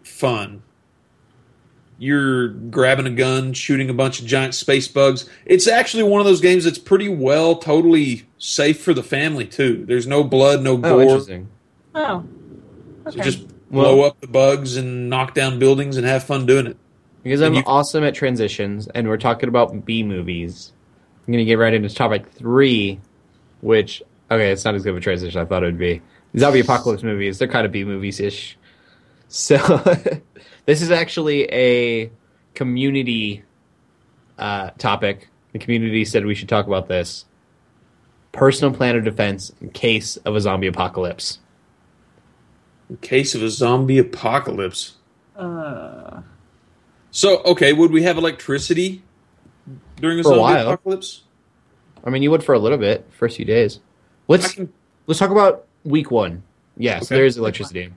[0.02, 0.62] fun.
[1.98, 5.28] You're grabbing a gun, shooting a bunch of giant space bugs.
[5.44, 9.84] It's actually one of those games that's pretty well, totally safe for the family too.
[9.86, 11.02] There's no blood, no oh, gore.
[11.02, 11.48] interesting.
[11.94, 12.24] Oh.
[13.04, 13.22] So Okay.
[13.22, 13.40] just
[13.70, 16.76] Well- blow up the bugs and knock down buildings and have fun doing it.
[17.22, 20.72] Because And I'm you- awesome at transitions, and we're talking about B movies.
[21.26, 22.98] I'm going to get right into topic three,
[23.60, 26.00] which, okay, it's not as good of a transition I thought it would be.
[26.36, 28.56] Zombie apocalypse movies, they're kind of B movies ish.
[29.28, 29.56] So,
[30.66, 32.10] this is actually a
[32.54, 33.44] community
[34.38, 35.28] uh, topic.
[35.52, 37.24] The community said we should talk about this.
[38.32, 41.40] Personal plan of defense in case of a zombie apocalypse.
[42.88, 44.96] In case of a zombie apocalypse.
[45.36, 46.22] Uh,
[47.10, 49.02] So, okay, would we have electricity
[49.96, 50.66] during a For a zombie while.
[50.68, 51.22] apocalypse?
[52.04, 53.80] I mean, you would for a little bit, first few days.
[54.28, 54.72] Let's can,
[55.06, 56.42] let's talk about week one.
[56.76, 57.16] Yes, Okay.
[57.16, 57.92] there is electricity.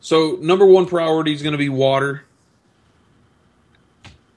[0.00, 2.24] so, number one priority is going to be water.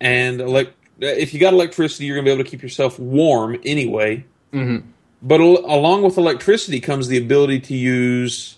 [0.02, 3.58] And elect- if you got electricity, you're going to be able to keep yourself warm
[3.66, 4.24] anyway.
[4.54, 4.88] Mm-hmm.
[5.22, 8.58] But al- along with electricity comes the ability to use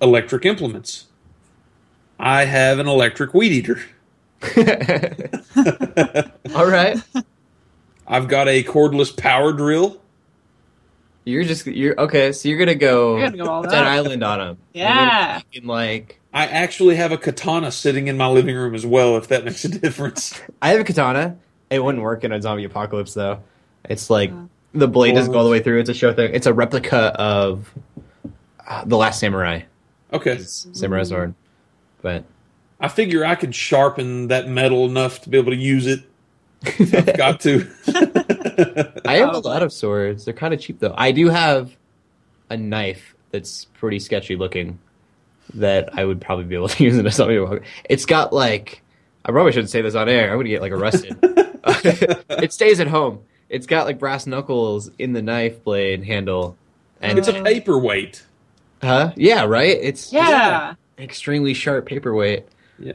[0.00, 1.06] electric implements.
[2.18, 3.80] I have an electric weed eater.
[6.54, 6.98] All right,
[8.06, 10.00] I've got a cordless power drill.
[11.26, 12.32] You're just you're okay.
[12.32, 13.74] So you're gonna go You're gonna go all Dead.
[13.84, 14.58] Island on him.
[14.72, 15.42] Yeah.
[15.52, 19.28] In like I actually have a katana sitting in my living room as well, if
[19.28, 20.40] that makes a difference.
[20.62, 21.36] I have a katana.
[21.68, 23.42] It wouldn't work in a zombie apocalypse though.
[23.84, 24.48] It's like Oh.
[24.72, 25.80] the blade doesn't go all the way through.
[25.80, 26.32] It's a show thing.
[26.34, 27.72] It's a replica of
[28.66, 29.62] uh, the Last Samurai.
[30.12, 30.32] Okay.
[30.32, 31.34] It's samurai sword,
[32.02, 32.24] but
[32.80, 36.00] I figure I could sharpen that metal enough to be able to use it.
[36.64, 37.66] I've got to.
[39.04, 39.40] I have a oh.
[39.40, 40.24] lot of swords.
[40.24, 40.94] They're kind of cheap though.
[40.96, 41.76] I do have
[42.50, 44.78] a knife that's pretty sketchy looking
[45.54, 47.66] that I would probably be able to use in a zombie apocalypse.
[47.88, 48.82] It's got like
[49.24, 50.32] I probably shouldn't say this on air.
[50.32, 51.18] I would get like arrested.
[51.22, 53.20] it stays at home.
[53.48, 56.56] It's got like brass knuckles in the knife blade handle.
[57.00, 58.24] And it's a paperweight.
[58.82, 59.12] huh?
[59.16, 59.76] Yeah, right?
[59.80, 60.74] It's Yeah.
[60.96, 62.46] an extremely sharp paperweight.
[62.78, 62.92] Yeah.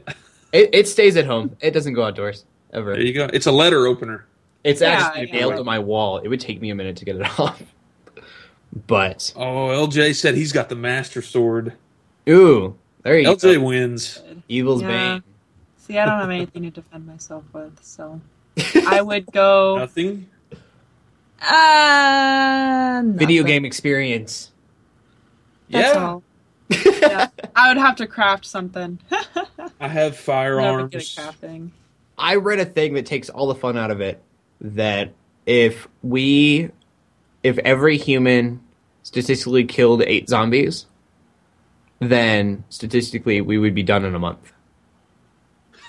[0.52, 1.56] It, it stays at home.
[1.60, 2.92] It doesn't go outdoors ever.
[2.94, 3.28] There you go.
[3.32, 4.26] It's a letter opener.
[4.64, 5.32] It's Yeah, actually yeah.
[5.40, 6.18] nailed to my wall.
[6.18, 7.62] It would take me a minute to get it off.
[8.86, 11.74] But Oh, LJ said he's got the master sword.
[12.28, 13.48] ooh, there you LJ go.
[13.48, 14.22] LJ wins.
[14.48, 14.88] Evil's Yeah.
[15.14, 15.22] bane.
[15.78, 18.20] See, I don't have anything to defend myself with, so
[18.86, 19.76] I would go.
[19.78, 20.28] Nothing.
[21.40, 24.52] Uh, Video game experience.
[25.70, 26.02] That's yeah.
[26.04, 26.22] all.
[27.02, 28.98] Yeah, I would have to craft something.
[29.80, 30.90] I have Never firearms.
[30.92, 31.70] good at crafting.
[32.18, 34.22] I read a thing that takes all the fun out of it.
[34.60, 35.12] That
[35.46, 36.70] if we,
[37.42, 38.60] if every human
[39.02, 40.86] statistically killed eight zombies,
[41.98, 44.52] then statistically we would be done in a month.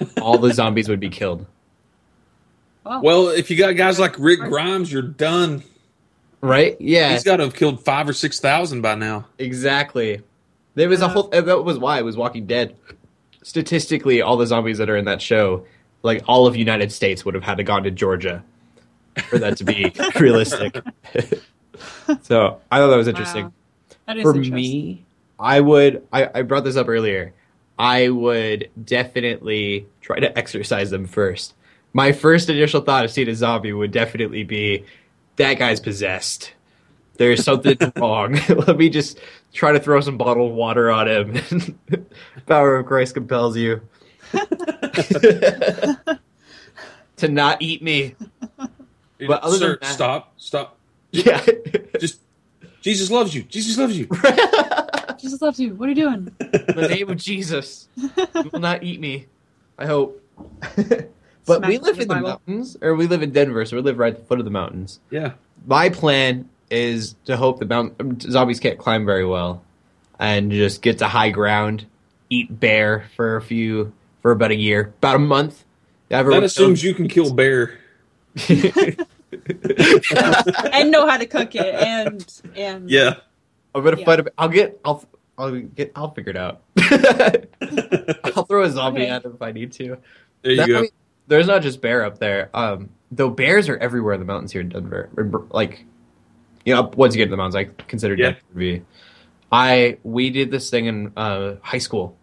[0.21, 1.45] all the zombies would be killed.
[2.83, 5.63] Well, Well, if you got guys like Rick Grimes, you're done.
[6.41, 6.75] Right?
[6.79, 7.13] Yeah.
[7.13, 9.27] He's got to have killed five or six thousand by now.
[9.37, 10.21] Exactly.
[10.75, 11.29] There was a whole.
[11.29, 12.75] That was why it was Walking Dead.
[13.43, 15.65] Statistically, all the zombies that are in that show,
[16.03, 18.43] like all of United States, would have had to gone to Georgia
[19.29, 20.77] for that to be realistic.
[22.21, 23.45] so I thought that was interesting.
[23.45, 23.51] wow.
[24.05, 24.53] That For interesting.
[24.53, 25.05] me,
[25.39, 26.05] I would.
[26.11, 27.33] I, I brought this up earlier.
[27.79, 31.53] I would definitely try to exercise them first.
[31.93, 34.85] My first initial thought of seeing a zombie would definitely be
[35.37, 36.53] that guy's possessed.
[37.17, 38.37] There's something wrong.
[38.49, 39.19] Let me just
[39.53, 41.79] try to throw some bottled water on him.
[42.47, 43.81] Power of Christ compels you.
[47.17, 48.15] to not eat me.
[49.25, 50.77] But other Sir, than that- stop, stop.
[51.11, 51.45] Yeah.
[51.99, 52.19] Just
[52.81, 53.43] Jesus loves you.
[53.43, 54.07] Jesus loves you.
[55.19, 55.75] Jesus loves you.
[55.75, 56.35] What are you doing?
[56.39, 59.27] In the name of Jesus, you will not eat me.
[59.77, 60.21] I hope.
[60.75, 61.07] but
[61.45, 62.27] Smack we live in the the Bible.
[62.29, 64.51] mountains, or we live in Denver, so we live right at the foot of the
[64.51, 64.99] mountains.
[65.11, 65.33] Yeah.
[65.65, 69.63] My plan is to hope the mount- um, zombies can't climb very well,
[70.19, 71.85] and just get to high ground,
[72.29, 73.93] eat bear for a few
[74.23, 75.63] for about a year, about a month.
[76.09, 77.77] That assumes you can kill bear.
[78.49, 78.97] and
[80.91, 83.15] know how to cook it and and Yeah.
[83.75, 84.05] I'm gonna Yeah.
[84.05, 84.19] fight.
[84.21, 84.79] A, I'll get.
[84.85, 85.03] I'll.
[85.37, 85.91] I'll get.
[85.95, 86.61] I'll figure it out.
[88.35, 89.09] I'll throw a zombie Okay.
[89.09, 89.97] at him if I need to.
[90.43, 90.77] There you That- go.
[90.77, 90.89] I mean,
[91.27, 92.49] there's not just bear up there.
[92.53, 95.09] Um, though bears are everywhere in the mountains here in Denver.
[95.49, 95.85] Like,
[96.65, 98.31] you know, once you get to the mountains, I consider Yeah.
[98.31, 98.81] Denver to be.
[99.51, 102.15] I we did this thing in uh, high school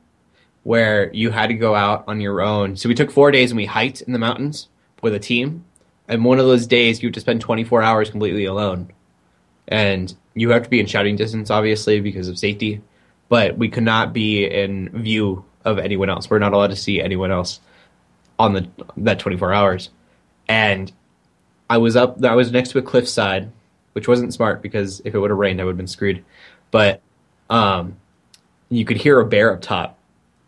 [0.62, 2.76] where you had to go out on your own.
[2.76, 4.68] So we took four days and we hiked in the mountains
[5.02, 5.64] with a team.
[6.08, 8.90] And one of those days, you have to spend 24 hours completely alone.
[9.68, 12.82] And you have to be in shouting distance, obviously, because of safety.
[13.28, 16.28] But we could not be in view of anyone else.
[16.28, 17.60] We're not allowed to see anyone else
[18.38, 19.90] on the that 24 hours.
[20.48, 20.90] And
[21.68, 23.52] I was up, I was next to a cliffside,
[23.92, 26.24] which wasn't smart because if it would have rained, I would have been screwed.
[26.72, 27.02] But
[27.48, 27.96] um,
[28.68, 29.96] you could hear a bear up top.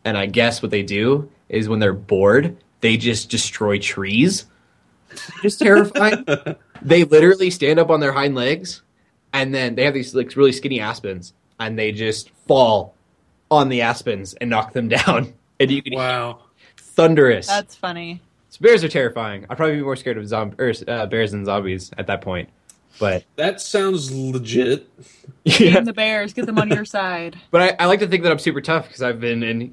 [0.05, 4.47] And I guess what they do is when they're bored, they just destroy trees.
[5.43, 6.25] Just terrifying.
[6.83, 8.83] they literally stand up on their hind legs
[9.33, 12.95] and then they have these like really skinny aspens and they just fall
[13.51, 15.33] on the aspens and knock them down.
[15.61, 16.41] And you can Wow.
[16.77, 17.47] thunderous.
[17.47, 18.21] that's funny.
[18.51, 19.47] So bears are terrifying.
[19.49, 22.49] I'd probably be more scared of zomb- or, uh, bears than zombies at that point.
[22.99, 24.88] But That sounds legit.
[25.45, 25.74] yeah.
[25.74, 27.36] Name the bears, get them on your side.
[27.51, 29.72] but I, I like to think that I'm super tough because I've been in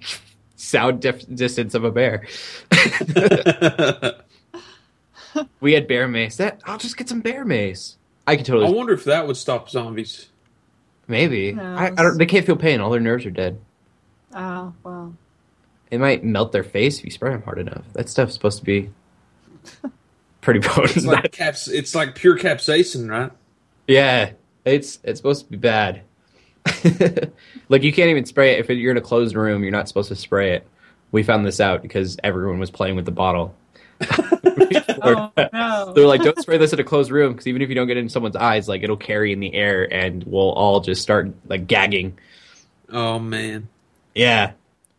[0.56, 2.26] sound dif- distance of a bear.
[5.60, 6.38] we had bear mace.
[6.38, 7.98] That I'll just get some bear mace.
[8.26, 8.68] I could totally.
[8.68, 10.28] I wonder if that would stop zombies.
[11.08, 11.52] maybe.
[11.52, 12.18] Who I, I don't.
[12.18, 12.82] They can't feel pain.
[12.82, 13.60] All their nerves are dead.
[14.34, 15.14] Oh well.
[15.92, 17.84] It might melt their face if you spray them hard enough.
[17.94, 18.90] That stuff's supposed to be
[20.42, 20.98] pretty potent.
[20.98, 21.68] It's like caps.
[21.68, 23.32] It's like pure capsaicin, right?
[23.88, 24.32] Yeah,
[24.66, 26.02] it's it's supposed to be bad.
[27.70, 29.64] like you can't even spray it if you're in a closed room.
[29.64, 30.68] You're not supposed to spray it.
[31.12, 33.56] We found this out because everyone was playing with the bottle.
[35.02, 35.94] Oh no.
[35.94, 37.96] They're like, don't spray this in a closed room because even if you don't get
[37.96, 41.32] it in someone's eyes, like it'll carry in the air and we'll all just start
[41.48, 42.18] like gagging.
[42.90, 43.70] Oh man.
[44.14, 44.52] Yeah,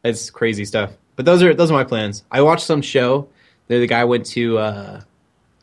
[0.02, 0.92] it's crazy stuff.
[1.16, 2.24] But those are those are my plans.
[2.30, 3.28] I watched some show.
[3.68, 5.00] The, the guy went to uh,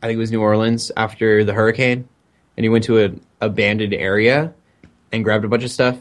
[0.02, 2.08] I think it was New Orleans after the hurricane,
[2.56, 4.52] and he went to an abandoned area
[5.12, 5.96] and grabbed a bunch of stuff.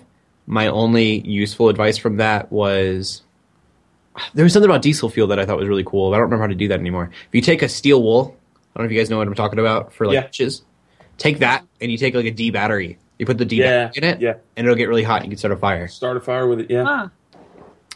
[0.45, 3.23] My only useful advice from that was
[4.33, 6.09] there was something about diesel fuel that I thought was really cool.
[6.09, 7.09] But I don't remember how to do that anymore.
[7.27, 9.35] If you take a steel wool, I don't know if you guys know what I'm
[9.35, 10.21] talking about for like Yeah.
[10.23, 10.63] hitches.
[11.17, 12.97] Take that and you take like a D battery.
[13.19, 13.87] You put the D Yeah.
[13.87, 14.33] battery in it, Yeah.
[14.55, 15.17] and it'll get really hot.
[15.21, 15.87] and You can start a fire.
[15.87, 16.69] Start a fire with it.
[16.71, 16.83] Yeah.
[16.85, 17.07] Huh.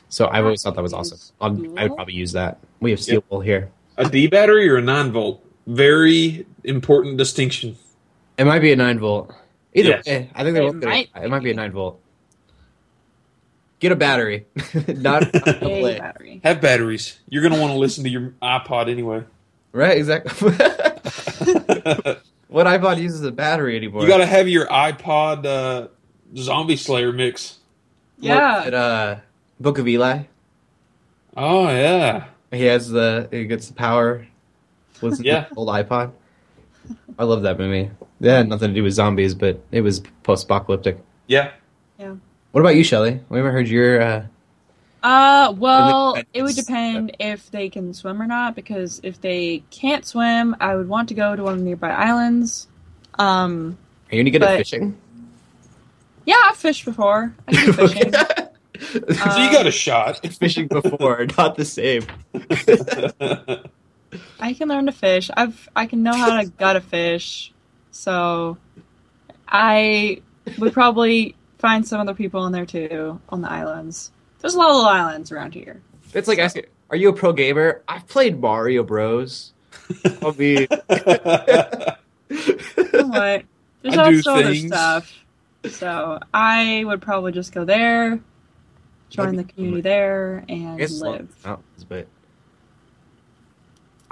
[0.10, 1.20] So I've always thought that was awesome.
[1.40, 2.60] I'll, I would probably use that.
[2.82, 3.70] We have steel wool here.
[3.98, 5.44] A D battery or a nine volt.
[5.76, 7.78] Very important distinction.
[8.38, 9.34] It might be a nine volt.
[9.74, 10.06] Either Yes.
[10.06, 12.00] way, I think they're It might It might be a nine volt.
[13.80, 14.46] Get a battery,
[14.88, 16.42] not, not a A battery.
[16.44, 17.20] Have batteries.
[17.30, 19.24] You're gonna want to listen to your iPod anyway.
[19.72, 19.98] right?
[19.98, 20.50] Exactly.
[22.48, 24.02] what iPod uses a battery anymore?
[24.04, 25.88] You got to have your iPod uh,
[26.36, 27.58] Zombie Slayer mix.
[28.20, 28.64] Yeah.
[28.66, 29.16] At, uh,
[29.60, 30.24] Book of Eli.
[31.38, 32.26] Oh yeah.
[32.52, 34.28] He has the he gets the power.
[35.02, 35.44] Listen Yeah.
[35.46, 36.12] to the old iPod.
[37.18, 37.92] I love that movie.
[38.22, 40.98] It had nothing to do with zombies, but it was post-apocalyptic.
[41.28, 41.52] Yeah.
[42.00, 42.16] Yeah.
[42.52, 43.20] What about you, Shelley?
[43.30, 44.02] We haven't heard your.
[44.02, 44.24] Uh,
[45.04, 48.56] Uh, well, it would depend if they can swim or not.
[48.56, 51.90] Because if they can't swim, I would want to go to one of the nearby
[51.92, 52.68] islands.
[53.18, 53.78] Um,
[54.12, 54.98] are you any good at fishing?
[56.26, 57.34] yeah, I've fished before.
[57.48, 58.14] I do fishing.
[58.82, 60.26] So Uh, you got a shot.
[60.40, 62.04] fishing before, not the same.
[64.40, 65.30] I can learn to fish.
[65.36, 67.52] I've I can know how to gut a fish.
[67.92, 68.58] So
[69.48, 70.22] I
[70.58, 74.12] would probably find some other people on there too on the islands.
[74.40, 75.82] There's a lot of little islands around here.
[76.14, 79.54] It's like asking, "Are you a pro gamer?" I've played Mario Bros.
[80.22, 80.68] I'll be.
[80.68, 80.68] You
[82.94, 83.44] know what?
[83.82, 85.14] There's I do also other stuff.
[85.70, 88.20] So I would probably just go there,
[89.10, 91.30] join the community there, I and guess live.
[91.44, 92.08] mountains, but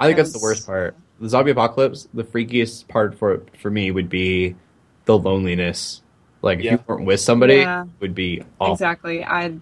[0.00, 0.96] I think that's the worst part.
[1.20, 2.08] The zombie apocalypse.
[2.14, 4.56] The freakiest part for for me would be
[5.04, 6.02] the loneliness.
[6.42, 7.82] Like if you weren't with somebody, Yeah.
[7.82, 8.74] it would be awful.
[8.74, 9.22] Exactly.
[9.22, 9.52] I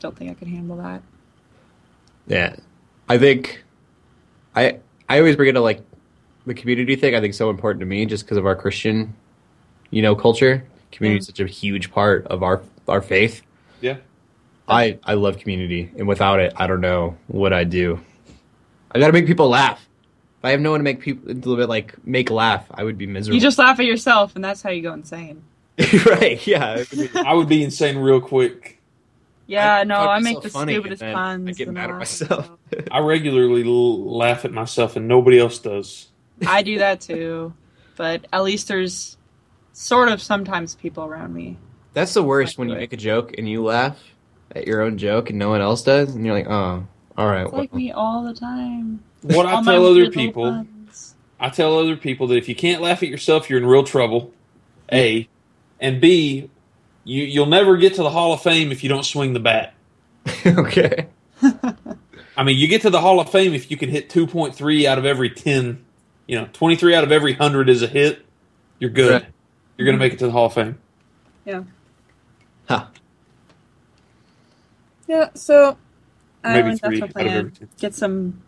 [0.00, 1.02] don't think I could handle that.
[2.26, 2.56] Yeah.
[3.08, 3.64] I think
[4.54, 4.78] I
[5.08, 5.82] I always bring it to like
[6.46, 7.14] the community thing.
[7.14, 9.14] I think is so important to me just because of our Christian,
[9.90, 10.66] you know, culture.
[10.92, 11.28] Community is mm.
[11.28, 13.42] such a huge part of our our faith.
[13.80, 13.96] Yeah.
[14.68, 18.00] I I love community, and without it, I don't know what I'd do.
[18.92, 19.86] I got to make people laugh.
[20.38, 22.82] If I have no one to make people a little bit like make laugh, I
[22.84, 23.34] would be miserable.
[23.34, 25.42] You just laugh at yourself, and that's how you go insane.
[26.06, 26.44] right?
[26.46, 26.76] Yeah.
[26.78, 28.78] it would be- I would be insane real quick.
[29.46, 31.48] Yeah, I no, I make the funny, stupidest and puns.
[31.48, 32.50] I get mad at myself.
[32.90, 36.08] I regularly l- laugh at myself, and nobody else does.
[36.46, 37.52] I do that too,
[37.96, 39.16] but at least there's
[39.72, 41.58] sort of sometimes people around me.
[41.94, 42.78] That's the worst when you it.
[42.78, 43.98] make a joke and you laugh
[44.54, 46.86] at your own joke and no one else does, and you're like, oh,
[47.20, 47.42] all right.
[47.42, 47.78] It's like well.
[47.78, 49.04] me all the time.
[49.20, 51.14] What I tell other people, puns.
[51.38, 54.32] I tell other people that if you can't laugh at yourself, you're in real trouble.
[54.90, 55.28] A,
[55.78, 56.48] and B,
[57.04, 59.74] you you'll never get to the Hall of Fame if you don't swing the bat.
[60.46, 61.08] okay.
[61.42, 64.96] I mean, you get to the Hall of Fame if you can hit 2.3 out
[64.96, 65.84] of every 10.
[66.26, 68.24] You know, 23 out of every 100 is a hit.
[68.78, 69.24] You're good.
[69.24, 69.26] Right.
[69.76, 70.78] You're going to make it to the Hall of Fame.
[71.44, 71.64] Yeah.
[72.66, 72.86] Huh.
[75.06, 75.76] Yeah, so
[76.42, 77.68] Maybe oh, Island, three that's out my of plan.
[77.78, 78.42] Get some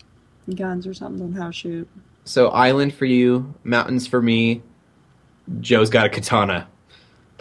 [0.55, 1.88] guns or something on how to shoot.
[2.24, 4.62] So island for you, mountains for me.
[5.61, 6.68] Joe's got a katana.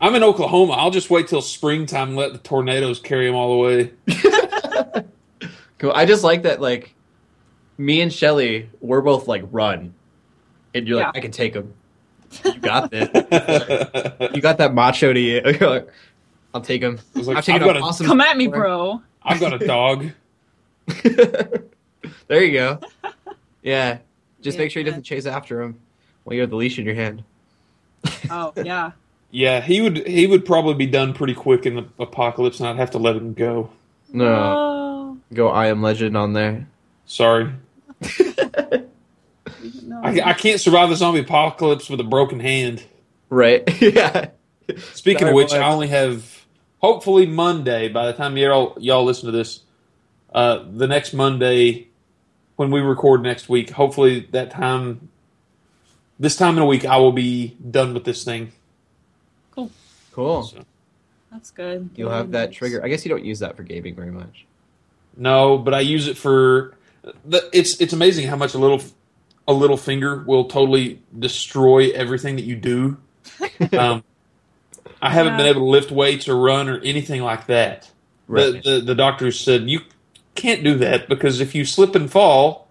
[0.00, 0.74] I'm in Oklahoma.
[0.74, 3.92] I'll just wait till springtime and let the tornadoes carry them all the way.
[5.78, 5.92] cool.
[5.92, 6.60] I just like that.
[6.60, 6.94] Like
[7.78, 9.94] me and Shelly, we're both like run,
[10.74, 11.18] and you're like, Yeah.
[11.18, 11.74] I can take him.
[12.44, 13.08] You got this.
[14.34, 15.40] you got that macho to you.
[16.54, 16.98] You're like, I'll take him.
[17.14, 18.06] I was like, I've taken I've got a- awesome.
[18.06, 19.02] Come at me, bro.
[19.22, 20.10] I've got a dog.
[21.02, 22.80] there you go.
[23.62, 23.98] Yeah.
[24.42, 24.64] Just Yeah.
[24.64, 25.78] make sure he doesn't chase after him
[26.24, 27.24] while you have the leash in your hand.
[28.30, 28.90] Oh yeah.
[29.30, 32.76] Yeah, he would he would probably be done pretty quick in the apocalypse, and I'd
[32.76, 33.70] have to let him go.
[34.12, 34.26] No.
[34.26, 36.66] Oh, Go I am legend on there.
[37.06, 37.50] Sorry,
[39.82, 40.00] no.
[40.02, 42.84] I, I can't survive the zombie apocalypse with a broken hand.
[43.30, 43.62] Right.
[43.80, 44.28] yeah.
[44.92, 45.56] Speaking Sorry, of which, boy.
[45.56, 46.33] I only have
[46.84, 47.88] hopefully Monday.
[47.88, 49.60] By the time y'all y'all listen to this,
[50.34, 51.88] uh, the next Monday
[52.56, 55.08] when we record next week, hopefully that time,
[56.20, 58.52] this time in a week, I will be done with this thing.
[60.12, 60.42] Cool.
[60.44, 60.64] So,
[61.32, 61.88] That's good.
[61.96, 62.84] You'll have that trigger.
[62.84, 64.44] I guess you don't use that for gaming very much.
[65.16, 66.76] no, but I use it for.
[67.24, 68.82] The, it's it's amazing how much a little
[69.48, 72.98] a little finger will totally destroy everything that you do.
[73.72, 74.04] Um,
[75.02, 75.36] I haven't Yeah.
[75.38, 77.90] been able to lift weights or run or anything like that.
[78.26, 78.62] Right.
[78.62, 79.80] The, the the doctors said you
[80.34, 82.68] can't do that because if you slip and fall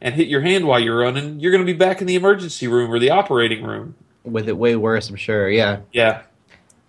[0.00, 2.66] and hit your hand while you're running, you're going to be back in the emergency
[2.68, 3.94] room or the operating room.
[4.24, 5.48] With it way worse, I'm sure.
[5.50, 5.80] Yeah.
[5.92, 6.22] Yeah.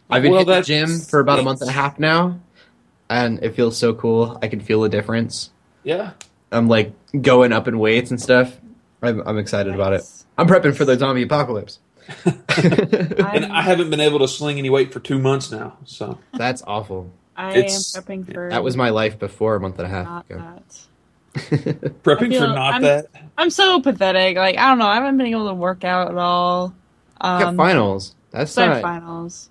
[0.10, 2.40] I've been Well, hitting the that's- gym for about a month and a half now,
[3.10, 4.38] and it feels so cool.
[4.42, 5.50] I can feel a difference.
[5.84, 6.12] Yeah.
[6.52, 8.56] I'm like going up in weights and stuff.
[9.02, 10.04] I'm, I'm excited about it.
[10.38, 11.80] I'm prepping for the zombie apocalypse.
[12.58, 15.78] And I haven't been able to sling any weight for two months now.
[15.86, 17.12] So That's awful.
[17.36, 20.06] I It's- am prepping for That was my life before a month and a half
[20.06, 20.38] not ago.
[20.40, 20.88] that.
[22.04, 23.06] prepping I for feel- not I'm- that.
[23.38, 24.38] I'm so pathetic.
[24.38, 24.86] Like I don't know.
[24.88, 26.74] I haven't been able to work out at all.
[27.20, 28.16] I got Um, finals.
[28.32, 28.82] That's Start not.
[28.82, 29.50] finals.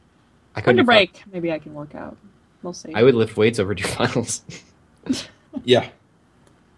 [0.54, 1.22] I couldn't Winter do fi- break.
[1.32, 2.16] Maybe I can work out.
[2.62, 2.92] We'll see.
[2.94, 4.42] I would lift weights over two finals.
[5.64, 5.88] Yeah.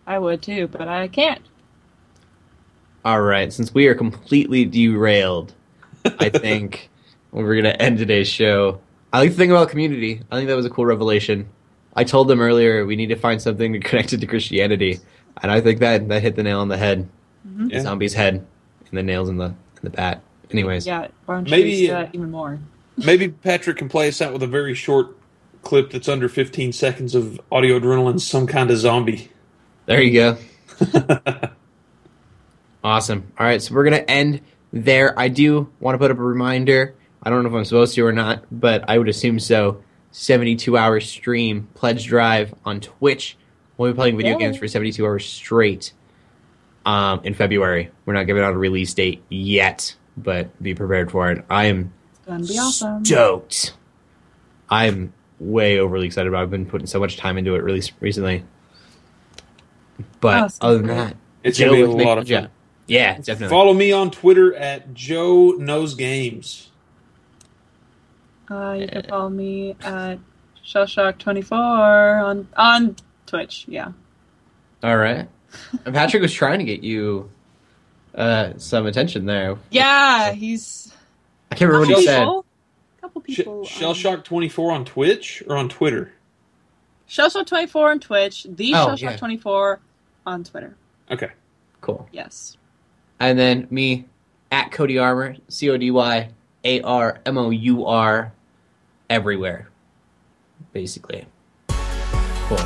[0.06, 1.40] I would too, but I can't.
[3.04, 5.52] All right, since we are completely derailed,
[6.04, 6.90] I think
[7.32, 8.80] we're going to end today's show.
[9.12, 10.20] I like to think about community.
[10.30, 11.48] I think that was a cool revelation.
[11.96, 14.98] I told them earlier we need to find something to connect it to Christianity,
[15.42, 17.08] and I think that that hit the nail on the head.
[17.48, 17.68] Mhm.
[17.68, 17.80] The Yeah.
[17.82, 18.34] zombie's head
[18.88, 20.22] and the nails in the in the bat.
[20.50, 22.58] Anyways, Yeah, why don't Maybe- you do even more?
[22.96, 25.16] Maybe Patrick can play us out with a very short
[25.62, 29.30] clip that's under 15 seconds of audio adrenaline, some kind of zombie.
[29.86, 30.36] there you go.
[32.82, 33.32] Awesome.
[33.38, 34.40] All right, so we're gonna end
[34.74, 35.18] there.
[35.18, 36.94] I do want to put up a reminder.
[37.22, 39.82] I don't know if I'm supposed to or not, but I would assume so.
[40.10, 43.36] 72 hour stream pledge drive on Twitch.
[43.78, 44.38] We'll be playing video Yeah.
[44.46, 45.92] games for 72 hours straight.
[46.86, 47.90] Um, in February.
[48.04, 51.42] We're not giving out a release date yet, but be prepared for it.
[51.48, 53.04] I am It's gonna be awesome.
[53.04, 53.72] stoked.
[54.68, 56.40] I'm way overly excited about.
[56.40, 56.42] it.
[56.42, 58.44] I've been putting so much time into it really recently.
[60.20, 60.58] But Awesome.
[60.66, 62.48] other than that, It's going to be a lot of the fun.
[62.86, 62.90] Job.
[62.90, 63.48] Yeah, definitely.
[63.48, 66.70] Follow me on Twitter at Joe Knows Games.
[68.50, 70.18] Uh, you can follow me at
[70.66, 71.52] Shellshock24
[72.24, 73.64] on on Twitch.
[73.68, 73.92] Yeah.
[74.82, 75.28] All right.
[75.84, 77.30] Patrick was trying to get you
[78.14, 79.56] uh, some attention there.
[79.70, 80.92] Yeah, he's
[81.50, 82.18] I can't remember what he said.
[82.20, 82.44] people.
[83.00, 83.60] Couple Sh- people.
[83.60, 86.12] um, Shellshock24 on Twitch or on Twitter?
[87.08, 89.78] Shellshock24 on Twitch, the Oh, Showshot24
[90.26, 90.76] on Twitter.
[91.10, 91.30] Okay.
[91.80, 92.08] Cool.
[92.12, 92.56] Yes.
[93.20, 94.06] And then me
[94.50, 96.28] at Cody Armour, C O D Y
[96.64, 98.32] A R M O U R,
[99.08, 99.68] everywhere,
[100.72, 101.26] basically.
[101.68, 102.58] Cool.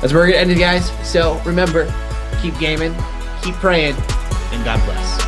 [0.00, 0.90] That's where we're gonna end it, guys.
[1.06, 1.92] So remember,
[2.40, 2.94] keep gaming,
[3.42, 3.94] keep praying,
[4.52, 5.18] and God bless.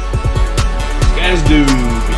[1.16, 2.11] Guys, do.